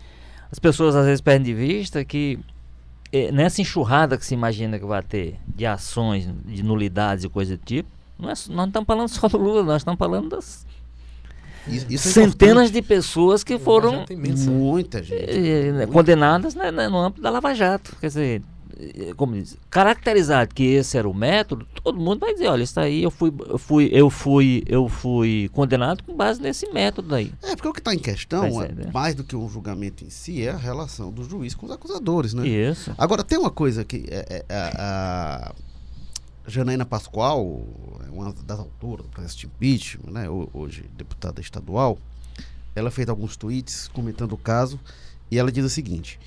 [0.51, 2.39] as pessoas às vezes perdem de vista que
[3.11, 7.55] eh, nessa enxurrada que se imagina que vai ter de ações, de nulidades e coisa
[7.55, 10.65] do tipo, não é, nós não estamos falando só do Lula, nós estamos falando das
[11.69, 14.05] isso, é centenas de pessoas que foram
[14.47, 17.95] muita gente, eh, né, condenadas né, né, no âmbito da Lava Jato.
[17.99, 18.41] Quer dizer,
[19.15, 23.03] como diz, caracterizado que esse era o método, todo mundo vai dizer, olha, isso aí
[23.03, 27.31] eu fui, eu fui, eu fui, eu fui condenado com base nesse método aí.
[27.43, 28.89] É, porque o que está em questão, é, né?
[28.93, 32.33] mais do que um julgamento em si, é a relação do juiz com os acusadores,
[32.33, 32.47] né?
[32.47, 32.93] Isso.
[32.97, 35.53] Agora, tem uma coisa que é, é, é a,
[36.49, 37.63] Janaína Pascoal,
[38.07, 41.97] é uma das autoras do processo de impeachment, né, hoje deputada estadual,
[42.75, 44.79] ela fez alguns tweets comentando o caso
[45.29, 46.19] e ela diz o seguinte: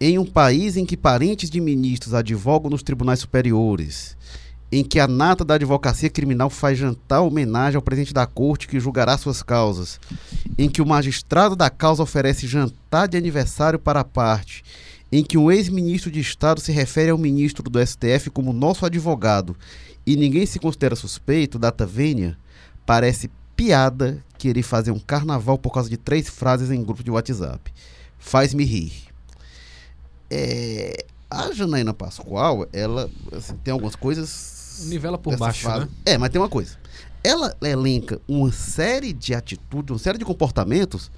[0.00, 4.16] em um país em que parentes de ministros advogam nos tribunais superiores,
[4.72, 8.78] em que a nata da advocacia criminal faz jantar homenagem ao presidente da corte que
[8.78, 10.00] julgará suas causas,
[10.56, 14.64] em que o magistrado da causa oferece jantar de aniversário para a parte,
[15.12, 19.56] em que um ex-ministro de Estado se refere ao ministro do STF como nosso advogado
[20.06, 22.38] e ninguém se considera suspeito, data vênia,
[22.86, 27.72] parece piada querer fazer um carnaval por causa de três frases em grupo de WhatsApp.
[28.18, 28.92] Faz-me rir.
[30.30, 34.84] É, a Janaína Pascoal, ela assim, tem algumas coisas.
[34.86, 35.84] Nivela por baixo, fase.
[35.84, 35.90] né?
[36.06, 36.78] É, mas tem uma coisa.
[37.22, 41.10] Ela elenca uma série de atitudes, uma série de comportamentos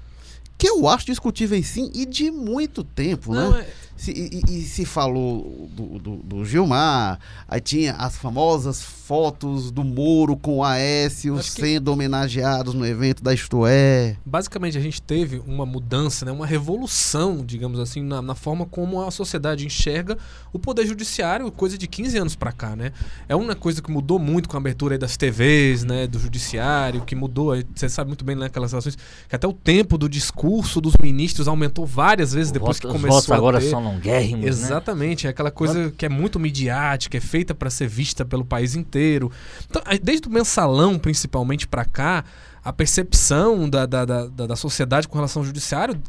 [0.57, 3.61] que eu acho discutíveis sim e de muito tempo, Não, né?
[3.61, 9.71] É se, e, e, se falou do, do, do, Gilmar, aí tinha as famosas fotos
[9.71, 14.17] do Moro com o Aécio sendo homenageados no evento da Isto É.
[14.25, 19.01] Basicamente, a gente teve uma mudança, né, uma revolução, digamos assim, na, na forma como
[19.01, 20.17] a sociedade enxerga
[20.51, 22.91] o Poder Judiciário, coisa de 15 anos para cá, né?
[23.29, 27.15] É uma coisa que mudou muito com a abertura das TVs, né, do Judiciário, que
[27.15, 28.97] mudou, você sabe muito bem naquelas né, relações,
[29.29, 30.42] que até o tempo do discurso
[30.81, 33.69] dos ministros aumentou várias vezes o depois voto, que começou a agora ter.
[33.69, 34.49] são longuérrimos, né?
[34.49, 35.29] Exatamente, né?
[35.29, 39.31] é aquela coisa que é muito midiática, é feita para ser vista pelo país inteiro.
[39.69, 42.25] Então, desde o mensalão, principalmente para cá,
[42.63, 45.99] a percepção da, da, da, da, sociedade com relação ao judiciário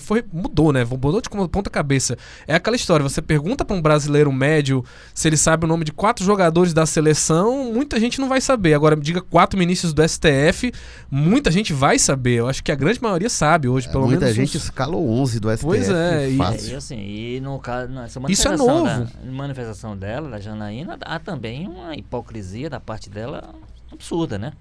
[0.00, 0.84] foi, mudou, né?
[0.84, 2.18] Mudou de ponta cabeça.
[2.46, 5.92] É aquela história, você pergunta para um brasileiro médio se ele sabe o nome de
[5.92, 8.74] quatro jogadores da seleção, muita gente não vai saber.
[8.74, 10.72] Agora, me diga quatro ministros do STF,
[11.10, 12.40] muita gente vai saber.
[12.40, 14.36] Eu acho que a grande maioria sabe hoje, pelo muita menos.
[14.36, 14.64] Muita gente uns...
[14.64, 15.64] escalou 11 do STF.
[15.64, 16.28] Pois é.
[16.28, 18.84] E, e, assim, e no caso, nessa Isso é novo.
[18.84, 23.54] Da, manifestação dela, da Janaína, há também uma hipocrisia da parte dela
[23.90, 24.52] absurda, né?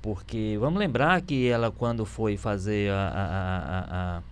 [0.00, 4.22] Porque vamos lembrar que ela, quando foi fazer a, a, a,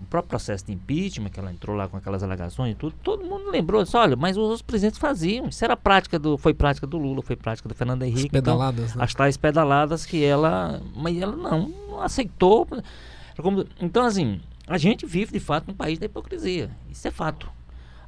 [0.00, 3.24] o próprio processo de impeachment, que ela entrou lá com aquelas alegações e tudo, todo
[3.24, 5.46] mundo lembrou disso, olha, mas os, os presidentes faziam.
[5.46, 6.36] Isso era prática do.
[6.36, 8.26] Foi prática do Lula, foi prática do Fernando Henrique.
[8.26, 9.04] As pedaladas, então, né?
[9.04, 10.80] As tais pedaladas que ela.
[10.94, 12.66] Mas ela não, não aceitou.
[13.80, 16.70] Então, assim, a gente vive de fato num país da hipocrisia.
[16.90, 17.48] Isso é fato.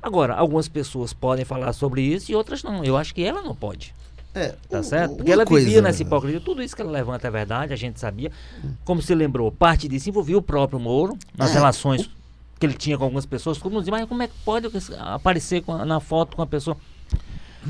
[0.02, 2.84] Agora, algumas pessoas podem falar sobre isso e outras não.
[2.84, 3.94] Eu acho que ela não pode.
[4.36, 5.16] É, Tá certo?
[5.16, 6.40] Porque ela vivia coisa- nessa hipocrisia.
[6.40, 8.30] Tudo isso que ela levanta é verdade, a gente sabia.
[8.84, 12.10] Como se lembrou, parte disso envolvia o próprio Moro, nas É, relações
[12.60, 13.58] que ele tinha com algumas pessoas.
[13.62, 14.68] Mundo dizia, mas como é que pode
[14.98, 16.76] aparecer a- na foto com a pessoa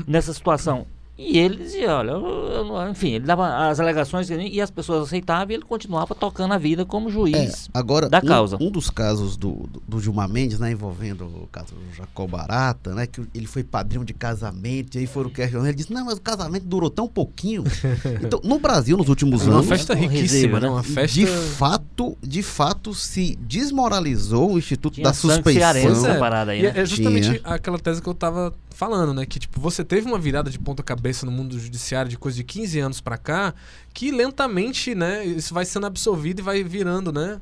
[0.05, 0.85] nessa situação?
[1.17, 2.25] E ele dizia, olha, eu-
[2.69, 6.57] eu enfim, ele dava as alegações e as pessoas aceitavam e ele continuava tocando a
[6.59, 7.69] vida como É, juiz.
[7.73, 8.57] agora, da um, causa.
[8.61, 12.93] um dos casos do, do, do Gilmar Mendes, né, envolvendo o caso do Jacó Barata,
[12.93, 16.19] né, que ele foi padrinho de casamento, e aí foram questionando, ele disse, não, mas
[16.19, 17.63] o casamento durou tão pouquinho.
[18.23, 20.67] então, no Brasil, nos últimos É uma anos, festa É riquíssima, né?
[20.67, 20.71] né?
[20.73, 21.15] Uma festa.
[21.19, 26.07] de fato, de fato, se desmoralizou o Instituto Tinha da sangue cearense Suspeição.
[26.09, 26.73] nessa parada aí, né?
[26.75, 27.41] é justamente Tinha.
[27.43, 29.25] aquela tese que eu tava falando, né?
[29.25, 32.43] Que, tipo, você teve uma virada de ponta cabeça no mundo judiciário de coisa de
[32.43, 33.55] 15 anos pra cá,
[33.91, 37.39] que lentamente, né, isso vai sendo absorvido e vai virando, né?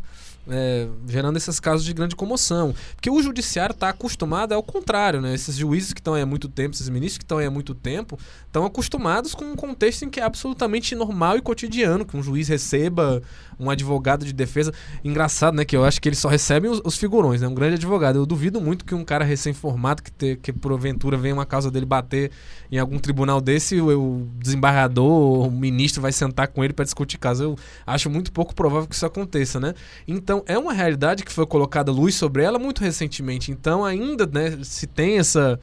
[0.49, 2.73] é, gerando esses casos de grande comoção.
[2.95, 5.33] Porque o judiciário está acostumado ao contrário, né?
[5.33, 7.73] Esses juízes que estão aí há muito tempo, esses ministros que estão aí há muito
[7.73, 12.23] tempo, estão acostumados com um contexto em que é absolutamente normal e cotidiano que um
[12.23, 13.21] juiz receba
[13.59, 14.73] um advogado de defesa.
[15.03, 15.65] Engraçado, né?
[15.65, 17.47] Que eu acho que eles só recebem os, os figurões, né?
[17.47, 18.17] Um grande advogado.
[18.17, 22.31] Eu duvido muito que um cara recém-formado, que, que porventura venha uma causa dele bater
[22.71, 27.17] em algum tribunal desse, o, o desembargador, o ministro vai sentar com ele para discutir
[27.17, 27.43] caso.
[27.43, 29.73] Eu acho muito pouco provável que isso aconteça, né?
[30.07, 33.51] Então, é uma realidade que foi colocada luz sobre ela muito recentemente.
[33.51, 35.59] Então, ainda, né, se tem essa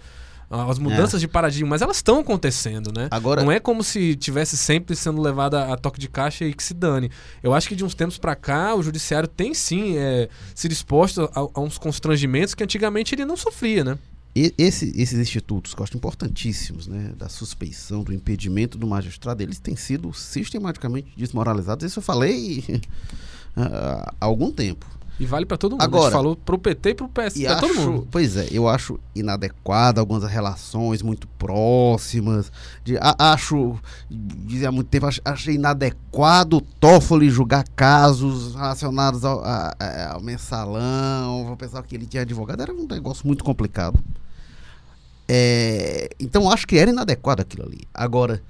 [0.53, 1.19] as mudanças é.
[1.19, 3.09] de paradigma, mas elas estão acontecendo, né?
[3.11, 3.43] Agora...
[3.43, 6.75] Não é como se tivesse sempre sendo levada a toque de caixa e que se
[6.75, 7.11] dane.
[7.43, 11.31] Eu acho que de uns tempos para cá o judiciário tem sim é, se disposto
[11.35, 13.99] a, a, uns constrangimentos que antigamente ele não sofria, né?
[14.35, 19.43] E esse, esses institutos que eu acho importantíssimos, né, da suspeição, do impedimento do magistrado,
[19.43, 21.85] eles têm sido sistematicamente desmoralizados.
[21.85, 22.65] Isso eu falei
[23.55, 24.87] há algum tempo.
[25.21, 25.83] E vale para todo mundo.
[25.83, 28.09] Agora, a gente falou pro PT e pro PS, e pra acho, todo mundo.
[28.11, 32.51] Pois é, eu acho inadequado algumas relações muito próximas.
[32.83, 33.79] De, a, acho,
[34.11, 40.13] dizia há muito tempo, ach, achei inadequado o Toffoli julgar casos relacionados ao, a, a,
[40.15, 41.45] ao mensalão.
[41.45, 43.99] Vou pensar que ele tinha advogado, era um negócio muito complicado.
[45.29, 47.83] É, então acho que era inadequado aquilo ali.
[47.95, 48.43] Agora,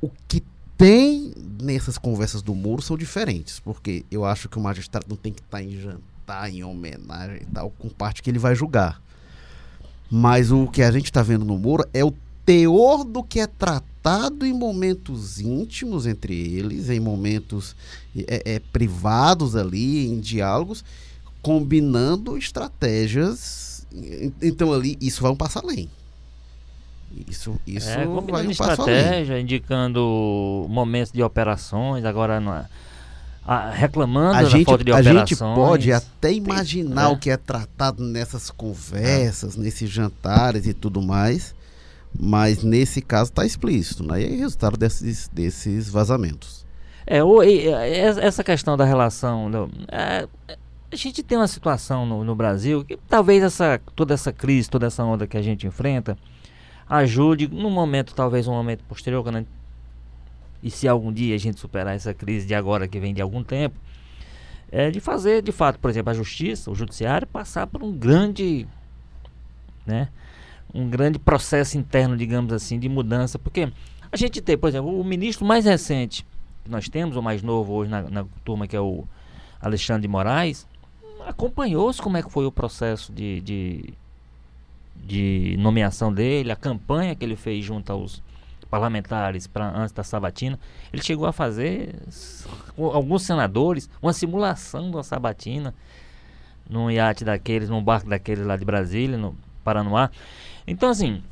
[0.00, 0.42] o que
[0.76, 1.32] tem
[1.62, 5.40] nessas conversas do Moro são diferentes, porque eu acho que o magistrado não tem que
[5.40, 9.00] estar em jantar, em homenagem e tal, com parte que ele vai julgar.
[10.10, 12.12] Mas o que a gente está vendo no Moro é o
[12.44, 17.74] teor do que é tratado em momentos íntimos entre eles, em momentos
[18.16, 20.84] é, é, privados ali, em diálogos,
[21.40, 23.86] combinando estratégias.
[24.42, 25.88] Então ali, isso vai um passo além.
[27.28, 32.64] Isso, isso é, vai um estratégia, indicando momentos de operações, agora não
[33.46, 35.28] a, reclamando a da gente, falta de a operações.
[35.28, 37.12] gente pode até imaginar é.
[37.12, 39.60] o que é tratado nessas conversas, é.
[39.60, 41.54] nesses jantares e tudo mais,
[42.18, 44.22] mas nesse caso está explícito, né?
[44.22, 46.64] E é resultado desses, desses vazamentos.
[47.06, 49.50] É, o, essa questão da relação,
[49.92, 50.26] é,
[50.90, 54.86] a gente tem uma situação no, no Brasil que talvez essa, toda essa crise, toda
[54.86, 56.16] essa onda que a gente enfrenta,
[56.88, 59.24] ajude no momento, talvez um momento posterior,
[60.62, 63.42] e se algum dia a gente superar essa crise de agora que vem de algum
[63.42, 63.78] tempo,
[64.72, 68.66] é de fazer, de fato, por exemplo, a justiça, o judiciário passar por um grande,
[69.86, 70.08] né,
[70.72, 73.70] um grande processo interno, digamos assim, de mudança, porque
[74.10, 76.26] a gente tem, por exemplo, o ministro mais recente
[76.64, 79.04] que nós temos, o mais novo hoje na, na turma, que é o
[79.60, 80.66] Alexandre de Moraes,
[81.26, 83.94] acompanhou-se como é que foi o processo de, de
[85.04, 88.22] de nomeação dele, a campanha que ele fez junto aos
[88.70, 90.58] parlamentares para antes da sabatina,
[90.92, 91.94] ele chegou a fazer
[92.76, 95.74] alguns senadores uma simulação uma sabatina
[96.68, 100.10] num iate daqueles, num barco daqueles lá de Brasília, no Paranoá.
[100.66, 101.22] Então assim,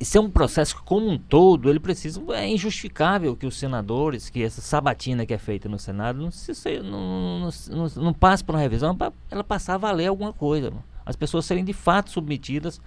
[0.00, 4.30] isso é um processo que como um todo ele precisa é injustificável que os senadores,
[4.30, 8.42] que essa sabatina que é feita no Senado não se, não, não, não, não passe
[8.44, 10.70] por uma revisão para ela passar a valer alguma coisa.
[10.70, 12.80] Mano as pessoas serem de fato submetidas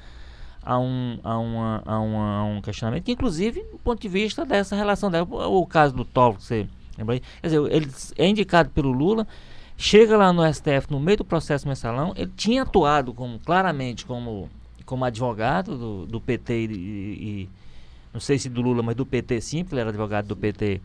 [0.64, 4.46] a um, a, uma, a, uma, a um questionamento, que inclusive do ponto de vista
[4.46, 7.22] dessa relação dela, o caso do Toffoli, você lembra aí?
[7.42, 9.28] Quer dizer, ele é indicado pelo Lula,
[9.78, 14.50] chega lá no STF no meio do processo mensalão, ele tinha atuado como, claramente como,
[14.86, 17.50] como advogado do, do PT e, e,
[18.14, 20.80] não sei se do Lula, mas do PT sim, porque ele era advogado do PT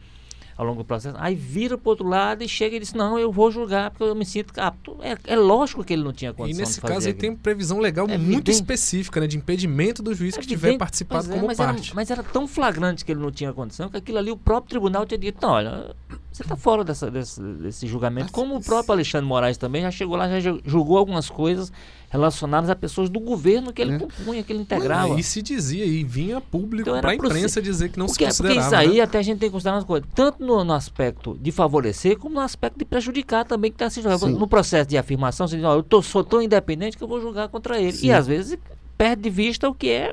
[0.59, 3.31] ao longo do processo, aí vira pro outro lado e chega e diz, não, eu
[3.31, 4.97] vou julgar porque eu me sinto apto.
[5.01, 7.33] É, é lógico que ele não tinha E condição nesse de fazer caso aí aquilo.
[7.35, 8.51] tem previsão legal É muito evidente.
[8.51, 9.29] específica, né?
[9.29, 11.87] De impedimento do juiz que tiver participado é, como mas parte.
[11.91, 14.71] Era, mas era tão flagrante que ele não tinha condição que aquilo ali o próprio
[14.71, 15.95] tribunal tinha dito, não, olha,
[16.33, 18.25] você está fora dessa, desse, desse julgamento.
[18.27, 21.73] Mas Como o próprio Alexandre Moraes também já chegou lá, já ju- julgou algumas coisas
[22.11, 23.99] relacionadas a pessoas do governo que ele É.
[23.99, 25.19] compunha, que ele integrava.
[25.19, 28.25] E se dizia e vinha público Então pra pro- imprensa dizer que não se Porque,
[28.27, 28.67] porque considerava.
[28.67, 29.03] isso aí né?
[29.03, 32.35] até a gente tem que considerar umas coisas, tanto no, no aspecto de favorecer, como
[32.37, 34.27] no aspecto de prejudicar também que está se julgando.
[34.33, 34.39] Sim.
[34.39, 37.21] No processo de afirmação, você diz, ó, eu tô, sou tão independente que eu vou
[37.21, 37.93] julgar contra ele.
[37.93, 38.07] Sim.
[38.07, 38.59] E às vezes
[38.97, 40.13] perde de vista o que é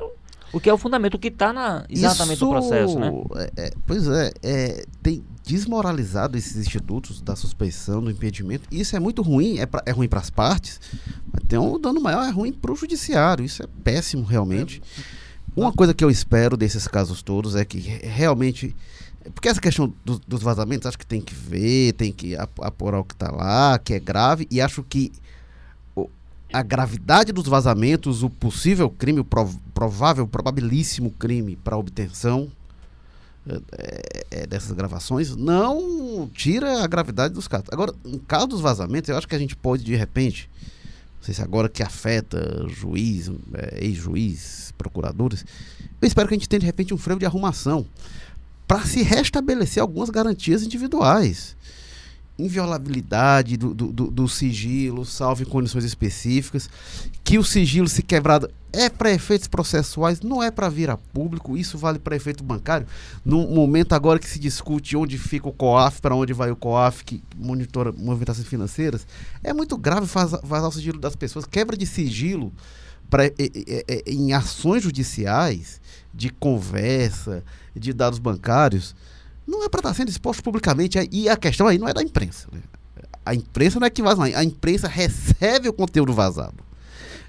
[0.53, 3.11] o que é o fundamento, o que está na, exatamente Isso, no processo, né?
[3.35, 8.63] é, é, pois é, é, tem desmoralizado esses institutos da suspeição, do impedimento.
[8.71, 10.79] Isso é muito ruim, é, pra- é ruim para as partes,
[11.47, 13.43] tem um dano maior, é ruim para o judiciário.
[13.45, 14.81] Isso é péssimo, realmente.
[15.55, 18.75] Uma coisa que eu espero desses casos todos é que re- realmente.
[19.33, 22.99] Porque essa questão do- dos vazamentos, acho que tem que ver, tem que ap- apurar
[22.99, 25.11] o que está lá, que é grave, e acho que
[26.53, 32.49] a gravidade dos vazamentos, o possível crime, o prov- provável, probabilíssimo crime para obtenção
[33.47, 37.67] é, é, é, dessas gravações, não tira a gravidade dos casos.
[37.71, 40.49] Agora, no caso dos vazamentos, eu acho que a gente pode, de repente,
[41.25, 45.45] sei se agora que afeta juiz, é, ex-juiz, procuradores,
[46.01, 47.85] eu espero que a gente tenha, de repente, um freio de arrumação
[48.67, 51.55] para se restabelecer algumas garantias individuais.
[52.37, 56.69] Inviolabilidade do, do, do- do sigilo, salvo em condições específicas.
[57.25, 61.57] Que o sigilo, se quebrado, é para efeitos processuais, não é para vir a público.
[61.57, 62.85] Isso vale para efeito bancário.
[63.25, 67.03] No momento agora que se discute onde fica o COAF, para onde vai o COAF,
[67.03, 69.07] que monitora movimentações financeiras,
[69.43, 71.45] é muito grave vazar o sigilo das pessoas.
[71.45, 72.53] Quebra de sigilo
[73.09, 75.81] pra, e- e- e- em ações judiciais,
[76.13, 77.43] de conversa,
[77.75, 78.95] de dados bancários,
[79.47, 80.99] não é para estar sendo exposto publicamente.
[81.11, 82.47] E a questão aí não é da imprensa.
[82.51, 82.59] né?
[83.25, 86.63] A imprensa não é que vaza, a imprensa recebe o conteúdo vazado.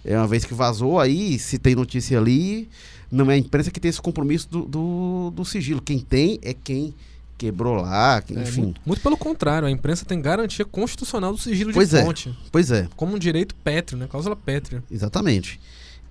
[0.07, 2.69] É uma vez que vazou, aí se tem notícia ali,
[3.11, 5.83] não é a imprensa que tem esse compromisso do, do, do sigilo.
[5.83, 6.95] Quem tem é quem
[7.37, 8.62] quebrou lá, É, enfim.
[8.62, 12.05] muito, muito pelo contrário, a imprensa tem garantia constitucional do sigilo Pois de é.
[12.05, 12.38] fonte.
[12.51, 12.88] Pois é.
[12.97, 14.07] Como um direito pétreo, né?
[14.09, 14.83] Cláusula pétrea.
[14.90, 15.61] Exatamente.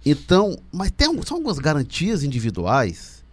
[0.06, 3.24] Então, mas tem são algumas garantias individuais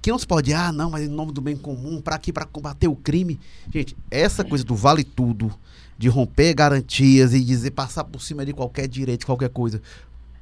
[0.00, 2.44] que não se pode, ah, não, mas em nome do bem comum, para aqui, para
[2.46, 3.38] combater o crime.
[3.72, 5.52] Gente, essa coisa do vale tudo,
[5.98, 9.82] de romper garantias e dizer passar por cima de qualquer direito, qualquer coisa,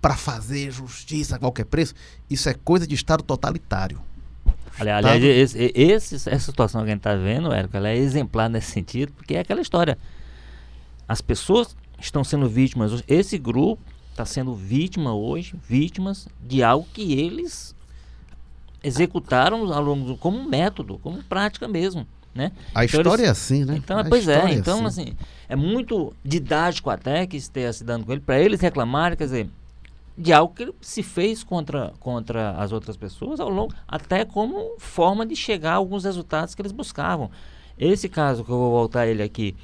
[0.00, 1.94] para fazer justiça a qualquer preço,
[2.30, 4.00] isso é coisa de Estado totalitário.
[4.78, 8.48] Ali- Aliás, esse, esse- essa situação que a gente está vendo, Érico, ela é exemplar
[8.48, 9.98] nesse sentido, porque é aquela história.
[11.08, 13.82] As pessoas estão sendo vítimas, esse grupo
[14.12, 17.74] está sendo vítima hoje, vítimas de algo que eles
[18.82, 22.52] executaram ao longo do, como método, como prática mesmo, né?
[22.74, 23.74] A Então história eles- é assim, né?
[23.76, 25.14] Então, A pois é, história então assim,
[25.48, 29.48] é muito didático até que esteja se dando com ele, para eles reclamarem, quer dizer,
[30.20, 35.24] de algo que se fez contra, contra as outras pessoas ao longo, até como forma
[35.24, 37.30] de chegar a alguns resultados que eles buscavam.
[37.78, 39.54] Esse caso que eu vou voltar ele aqui,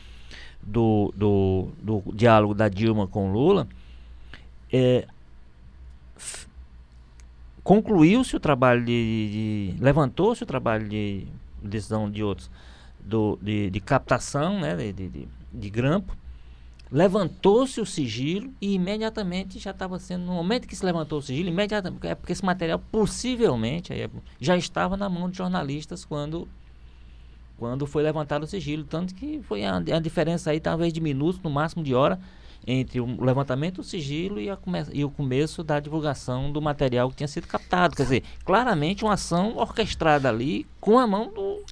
[0.62, 3.66] do, do, do diálogo da Dilma com Lula,
[4.72, 5.06] é,
[7.62, 11.26] concluiu-se o trabalho de, de- levantou-se o trabalho de
[11.62, 12.50] decisão de outros
[13.00, 16.16] do, de, de captação né, de, de- de grampo
[16.94, 21.48] levantou-se o sigilo e imediatamente já estava sendo no momento que se levantou o sigilo
[21.48, 26.46] imediatamente é porque esse material possivelmente aí é- já estava na mão de jornalistas quando
[27.58, 31.42] quando foi levantado o sigilo tanto que foi a, a diferença aí talvez de minutos
[31.42, 32.16] no máximo de hora
[32.64, 34.48] entre o levantamento do sigilo e,
[34.92, 37.94] e o começo da divulgação do material que tinha sido captado.
[37.94, 41.62] Quer dizer, claramente uma ação orquestrada ali com a mão do,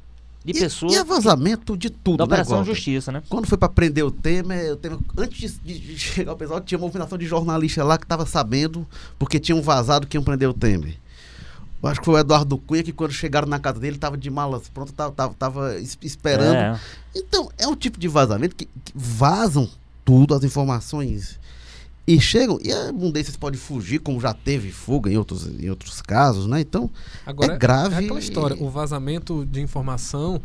[0.45, 2.65] de E- pessoas E é vazamento de tudo, da né, Operação?
[2.65, 3.23] Justiça, né?
[3.29, 6.79] Quando foi para prender o Temer, o Temer antes de, de chegar ao pessoal, tinha
[6.79, 8.87] movimentação de jornalista lá que estava sabendo,
[9.19, 10.97] porque tinham vazado que iam prender o Temer.
[11.83, 14.31] Eu acho que foi o Eduardo Cunha que quando chegaram na casa dele estava de
[14.31, 16.55] malas pronto, tava, tava, tava es- esperando.
[16.55, 16.81] É.
[17.15, 19.69] Então, é um tipo de vazamento que, que vazam
[20.05, 21.41] tudo, as informações.
[22.07, 25.71] E chegam, e é, um desses pode fugir, como já teve fuga em outros, em
[25.71, 26.61] outros casos, né?
[26.61, 26.91] Então,
[27.25, 30.41] Agora, É grave É aquela história, o vazamento de informação,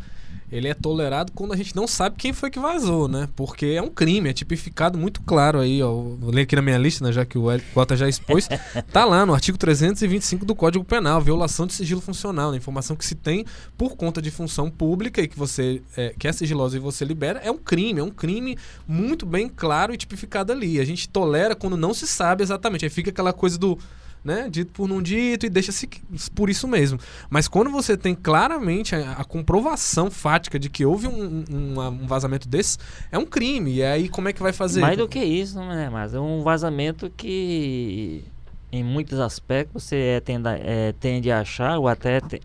[0.51, 3.27] ele é tolerado quando a gente não sabe quem foi que vazou, né?
[3.35, 5.91] Porque é um crime, é tipificado muito claro aí, ó.
[5.91, 8.47] Vou ler aqui na minha lista, né, já que o Cota já expôs.
[8.91, 12.57] tá lá no artigo 325 do Código Penal, violação de sigilo funcional, né?
[12.57, 13.45] informação que se tem
[13.77, 17.39] por conta de função pública e que você é, que é sigilosa e você libera,
[17.43, 20.79] é um crime, é um crime muito bem claro e tipificado ali.
[20.79, 22.85] A gente tolera quando não se sabe exatamente.
[22.85, 23.77] Aí fica aquela coisa do
[24.23, 24.47] né?
[24.49, 25.87] Dito por não dito e deixa-se
[26.35, 26.99] por isso mesmo.
[27.29, 32.07] Mas quando você tem claramente a, a comprovação fática de que houve um, um, um,
[32.07, 32.77] vazamento desse,
[33.11, 33.75] é um crime.
[33.75, 34.81] E aí como é que vai fazer?
[34.81, 35.89] Mais do que isso, né?
[35.91, 38.23] Mas é um vazamento que
[38.71, 42.41] em muitos aspectos você é, tende, é, tende a achar ou até te,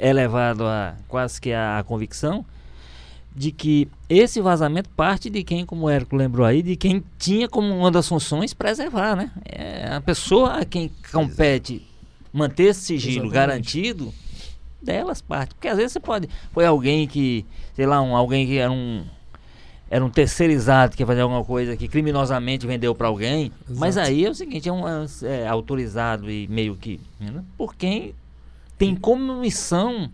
[0.00, 2.44] é levado a quase que a, a convicção
[3.40, 7.48] de que esse vazamento parte de quem, como o Érico lembrou aí, de quem tinha
[7.48, 9.30] como uma das funções preservar, né?
[9.46, 11.80] É a pessoa a quem compete
[12.30, 13.32] manter esse sigilo Exatamente.
[13.32, 14.14] garantido,
[14.82, 15.54] delas parte.
[15.54, 16.28] Porque às vezes você pode.
[16.52, 19.06] Foi alguém que, sei lá, um, alguém que era um.
[19.88, 23.50] Era um terceirizado que fazia alguma coisa que criminosamente vendeu para alguém.
[23.64, 23.80] Exato.
[23.80, 27.00] Mas aí é o seguinte, é um é, autorizado e meio que.
[27.18, 27.42] Né?
[27.56, 28.14] Por quem
[28.76, 30.10] tem como missão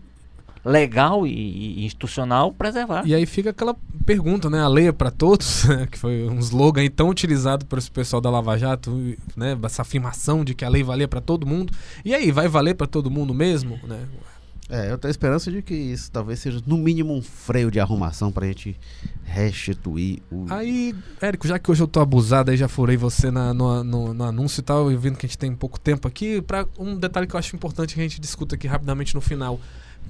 [0.63, 3.05] legal e, e, institucional preservar.
[3.05, 4.61] E aí fica aquela pergunta, né?
[4.61, 8.29] A lei é para todos, que foi um slogan tão utilizado por esse pessoal da
[8.29, 8.91] Lava Jato,
[9.35, 9.57] né?
[9.63, 11.73] Essa afirmação de que a lei valia para todo mundo.
[12.03, 14.07] E aí, vai valer para todo mundo mesmo, né?
[14.69, 17.79] É, eu tenho a esperança de que isso talvez seja no mínimo um freio de
[17.79, 18.77] arrumação pra gente
[19.23, 20.45] restituir o.
[20.49, 24.13] Aí, Érico, já que hoje eu tô abusado, aí já furei você na, no, no,
[24.13, 26.97] no, anúncio e tal, eu vendo que a gente tem pouco tempo aqui, para um
[26.97, 29.57] detalhe que eu acho importante que a gente discuta aqui rapidamente no final.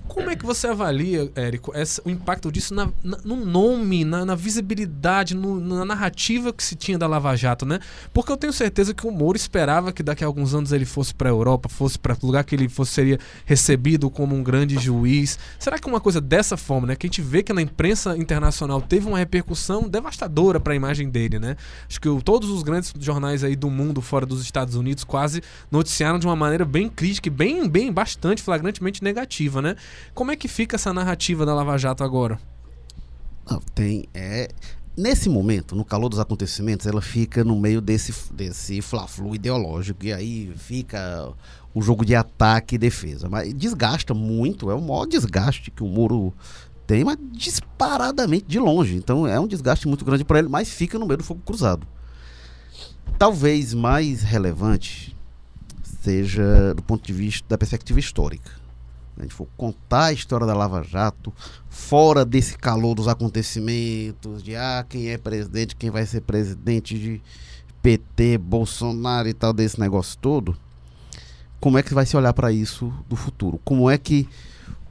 [0.08, 4.26] Como é que você avalia, Érico, essa, o impacto disso na, na, no nome, na,
[4.26, 7.80] na visibilidade, no, na narrativa que se tinha da Lava Jato, né?
[8.14, 11.14] Porque eu tenho certeza que o Moro esperava que daqui a alguns anos ele fosse
[11.14, 15.38] para a Europa, fosse para lugar que ele fosse, seria recebido como um grande juiz.
[15.60, 16.96] Será que uma coisa dessa forma, né?
[16.96, 21.10] Que a gente vê que na imprensa internacional teve uma repercussão devastadora para a imagem
[21.10, 21.56] dele, né?
[21.88, 25.42] Acho que o, todos os grandes jornais aí do mundo, fora dos Estados Unidos, quase
[25.72, 29.76] noticiaram de uma maneira bem crítica e bem, bem, bastante flagrantemente negativa, né?
[30.14, 32.40] Como é que fica essa narrativa da Lava Jato agora?
[33.50, 34.06] Não, tem.
[34.14, 34.50] É,
[34.96, 40.06] nesse momento, no calor dos acontecimentos, ela fica no meio desse, desse fla-flu ideológico.
[40.06, 41.32] E aí fica
[41.74, 43.30] o jogo de ataque e defesa.
[43.30, 46.34] Mas desgasta muito, é o maior desgaste que o Moro
[46.88, 48.96] tem, mas disparadamente de longe.
[48.96, 51.86] Então é um desgaste muito grande para ele, mas fica no meio do fogo cruzado.
[53.20, 55.16] Talvez mais relevante
[56.02, 58.67] seja do ponto de vista da perspectiva histórica
[59.18, 61.34] a gente for contar a história da Lava Jato,
[61.70, 67.22] fora desse calor dos acontecimentos, de ah, quem é presidente, quem vai ser presidente de
[67.82, 70.58] PT, Bolsonaro e tal, desse negócio todo,
[71.60, 73.60] como é que vai se olhar para isso do futuro?
[73.64, 74.28] Como é que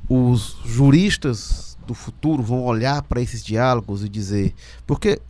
[0.09, 4.55] os juristas do futuro vão olhar para esses diálogos e dizer.
[4.87, 5.21] Porque,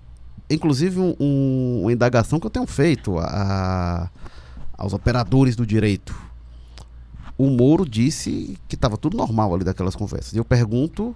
[0.51, 4.11] inclusive, um, um, uma indagação que eu tenho feito a,
[4.77, 6.26] aos operadores do direito
[7.39, 10.33] o Moro disse que estava tudo normal ali daquelas conversas.
[10.33, 11.15] E eu pergunto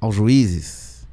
[0.00, 1.06] aos juízes: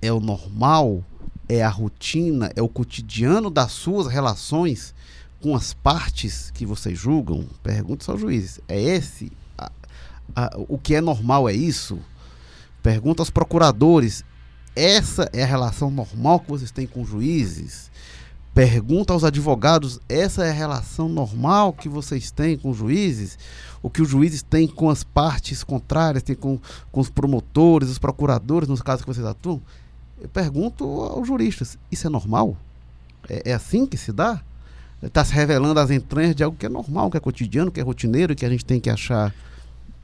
[0.00, 1.04] é o normal?
[1.46, 2.50] É a rotina?
[2.56, 4.94] É o cotidiano das suas relações
[5.42, 7.44] com as partes que vocês julgam?
[7.62, 9.30] Pergunto aos juízes: é esse?
[9.58, 9.70] A,
[10.34, 11.98] a, o que é normal é isso?
[12.82, 14.24] Pergunta aos procuradores:
[14.74, 17.90] essa é a relação normal que vocês têm com juízes?
[18.54, 23.38] Pergunta aos advogados: essa é a relação normal que vocês têm com os juízes?
[23.82, 26.58] O que os juízes têm com as partes contrárias, têm com,
[26.90, 29.60] com os promotores, os procuradores, nos casos que vocês atuam?
[30.20, 32.56] Eu pergunto aos juristas: isso é normal?
[33.28, 34.40] É, é assim que se dá?
[35.02, 37.82] Está se revelando as entranhas de algo que é normal, que é cotidiano, que é
[37.82, 39.34] rotineiro, que a gente tem que achar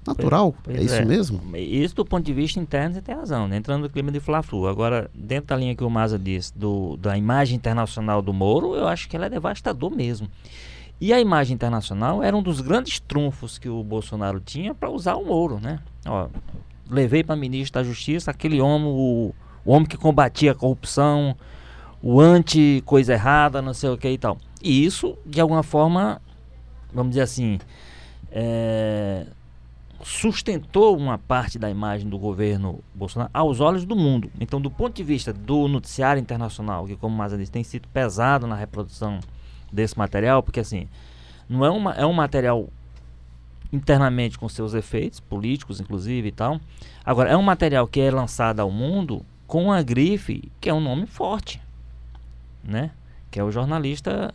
[0.06, 0.54] natural.
[0.62, 1.04] Pois, pois é isso é.
[1.04, 1.56] mesmo?
[1.56, 3.56] Isso do ponto de vista interno você tem razão, né?
[3.56, 4.66] entrando no clima de Fla-Flu.
[4.66, 8.88] Agora, dentro da linha que o Maza disse, do, da imagem internacional do Moro, eu
[8.88, 10.28] acho que ela é devastador mesmo.
[11.00, 15.14] E a imagem internacional era um dos grandes trunfos que o Bolsonaro tinha para usar
[15.14, 15.78] o Moro, né?
[16.06, 16.28] Ó,
[16.90, 19.34] levei para ministro da Justiça aquele homem, o,
[19.64, 21.34] o homem que combatia a corrupção,
[22.02, 24.36] o anti coisa errada, não sei o que e tal.
[24.62, 26.20] E isso, de alguma forma,
[26.92, 27.58] vamos dizer assim,
[28.30, 29.26] é,
[30.02, 34.30] sustentou uma parte da imagem do governo Bolsonaro aos olhos do mundo.
[34.40, 38.46] Então, do ponto de vista do noticiário internacional, que como Maza disse, tem sido pesado
[38.46, 39.20] na reprodução
[39.72, 40.88] desse material, porque assim,
[41.48, 42.68] não é, uma, é um material
[43.72, 46.60] internamente com seus efeitos políticos, inclusive e tal.
[47.04, 50.80] Agora, é um material que é lançado ao mundo com a grife, que é um
[50.80, 51.60] nome forte,
[52.62, 52.90] né?
[53.30, 54.34] Que é o jornalista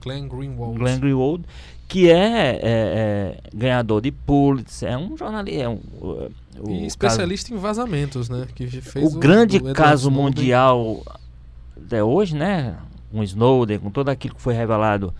[0.00, 0.78] Glenn Greenwald.
[0.78, 1.44] Glenn Greenwald,
[1.88, 5.62] que é, é, é, ganhador de Pulitzer, é um jornalista.
[5.62, 6.30] É um, o,
[6.68, 8.46] e especialista caso, em vazamentos, né?
[8.54, 10.24] Que fez o, o grande caso Snowden.
[10.24, 11.02] mundial
[11.74, 12.76] até hoje, né?
[13.10, 15.14] Com Snowden, com tudo aquilo que foi revelado,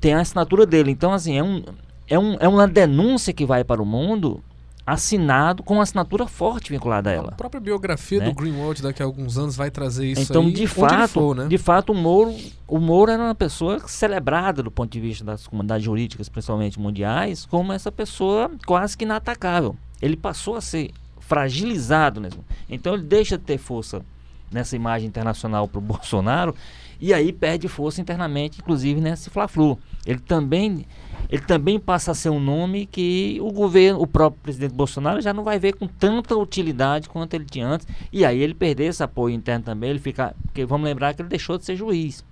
[0.00, 0.90] tem a assinatura dele.
[0.90, 1.62] Então, assim, é, um,
[2.08, 4.42] é, um, é uma denúncia que vai para o mundo
[4.86, 7.28] assinado com uma assinatura forte vinculada a ela.
[7.28, 8.26] A própria biografia Né?
[8.26, 10.52] do Greenwald daqui a alguns anos vai trazer isso então, aí.
[10.52, 11.46] de fato, for, né?
[11.46, 12.34] de fato, o Moro,
[12.66, 17.46] o Moro era uma pessoa celebrada do ponto de vista das comunidades jurídicas, principalmente mundiais,
[17.46, 19.76] como essa pessoa quase que inatacável.
[20.00, 22.44] Ele passou a ser fragilizado mesmo.
[22.68, 24.02] Então ele deixa de ter força
[24.50, 26.54] nessa imagem internacional para o Bolsonaro
[27.00, 29.78] e aí perde força internamente, inclusive nesse Fla-Flu.
[30.04, 30.86] Ele também
[31.28, 35.32] ele também passa a ser um nome que o governo, o próprio presidente Bolsonaro já
[35.32, 37.86] não vai ver com tanta utilidade quanto ele tinha antes.
[38.12, 41.28] E aí ele perder esse apoio interno também, ele fica, porque vamos lembrar que ele
[41.28, 42.24] deixou de ser juiz,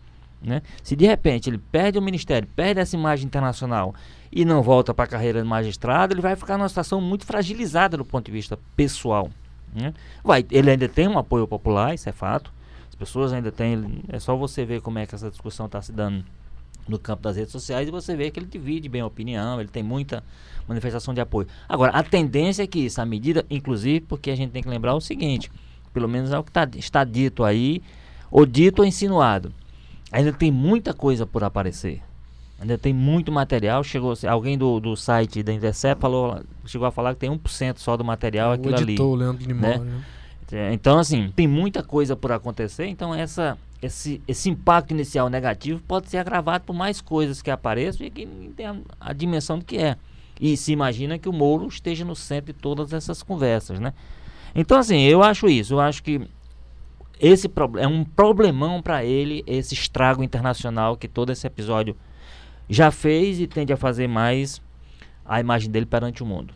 [0.42, 0.62] né?
[0.82, 3.94] Se de repente ele perde o ministério, perde essa imagem internacional
[4.32, 7.96] e não volta para a carreira de magistrado, ele vai ficar numa situação muito fragilizada
[7.96, 9.30] do ponto de vista pessoal.
[9.72, 9.94] Né?
[10.24, 12.52] Vai, ele ainda tem um apoio popular, isso é fato.
[12.98, 14.02] As pessoas ainda têm.
[14.08, 16.24] É só você ver como é que essa discussão está se dando
[16.88, 19.68] no campo das redes sociais e você vê que ele divide bem a opinião, ele
[19.68, 20.24] tem muita
[20.66, 21.46] manifestação de apoio.
[21.68, 24.94] Agora, a tendência é que isso, a medida, inclusive, porque a gente tem que lembrar
[24.94, 25.50] o seguinte,
[25.92, 27.82] pelo menos é o que tá, está dito aí,
[28.30, 29.52] ou dito ou insinuado.
[30.10, 32.02] Ainda tem muita coisa por aparecer.
[32.60, 33.84] Ainda tem muito material.
[33.84, 37.96] Chegou alguém do, do site da Intercept falou, chegou a falar que tem 1% só
[37.96, 38.94] do material o aquilo ali.
[38.94, 40.00] editor, o Leandro Limão, né?
[40.00, 40.17] É,
[40.72, 42.86] Então, assim, tem muita coisa por acontecer.
[42.86, 48.06] Então, essa, esse, esse impacto inicial negativo pode ser agravado por mais coisas que apareçam
[48.06, 48.26] e que
[48.56, 49.96] tem a, a dimensão do que é.
[50.40, 53.92] E se imagina que o Moro esteja no centro de todas essas conversas, né?
[54.54, 55.74] Então, assim, eu acho isso.
[55.74, 56.20] Eu acho que
[57.20, 61.96] esse é um problemão para ele, esse estrago internacional que todo esse episódio
[62.68, 64.62] já fez e tende a fazer mais
[65.24, 66.54] a imagem dele perante o mundo.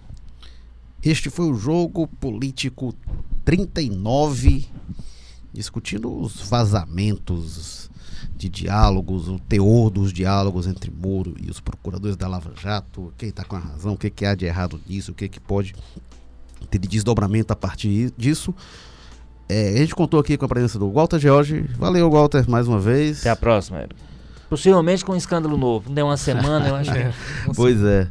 [1.02, 2.94] Este foi o jogo político
[3.44, 4.66] 39,
[5.52, 7.90] discutindo os vazamentos
[8.36, 13.28] de diálogos, o teor dos diálogos entre Moro e os procuradores da Lava Jato, quem
[13.28, 15.74] está com a razão, o que, que há de errado nisso, o que, que pode
[16.70, 18.54] ter de desdobramento a partir disso.
[19.48, 21.66] É, a gente contou aqui com a presença do Walter George.
[21.76, 23.20] Valeu, Walter, mais uma vez.
[23.20, 23.86] Até a próxima.
[24.48, 25.88] Possivelmente com um escândalo novo.
[25.88, 26.98] Não deu uma semana, eu acho que.
[27.54, 28.08] Pois é.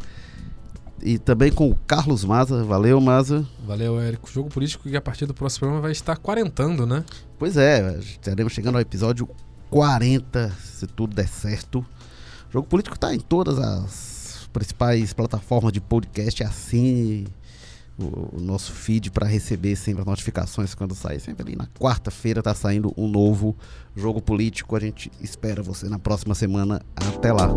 [1.03, 2.63] E também com o Carlos Maza.
[2.63, 3.47] Valeu, Maza.
[3.65, 4.29] Valeu, Érico.
[4.31, 7.03] Jogo político que a partir do próximo programa vai estar quarentando, né?
[7.39, 9.27] Pois é, estaremos chegando ao episódio
[9.69, 11.79] 40, se tudo der certo.
[12.49, 16.43] O Jogo Político está em todas as principais plataformas de podcast.
[16.43, 17.27] Assine
[17.97, 21.19] o, o nosso feed para receber sempre as notificações quando sair.
[21.19, 23.55] Sempre ali na quarta-feira está saindo um novo
[23.95, 24.75] Jogo Político.
[24.75, 26.81] A gente espera você na próxima semana.
[26.95, 27.47] Até lá.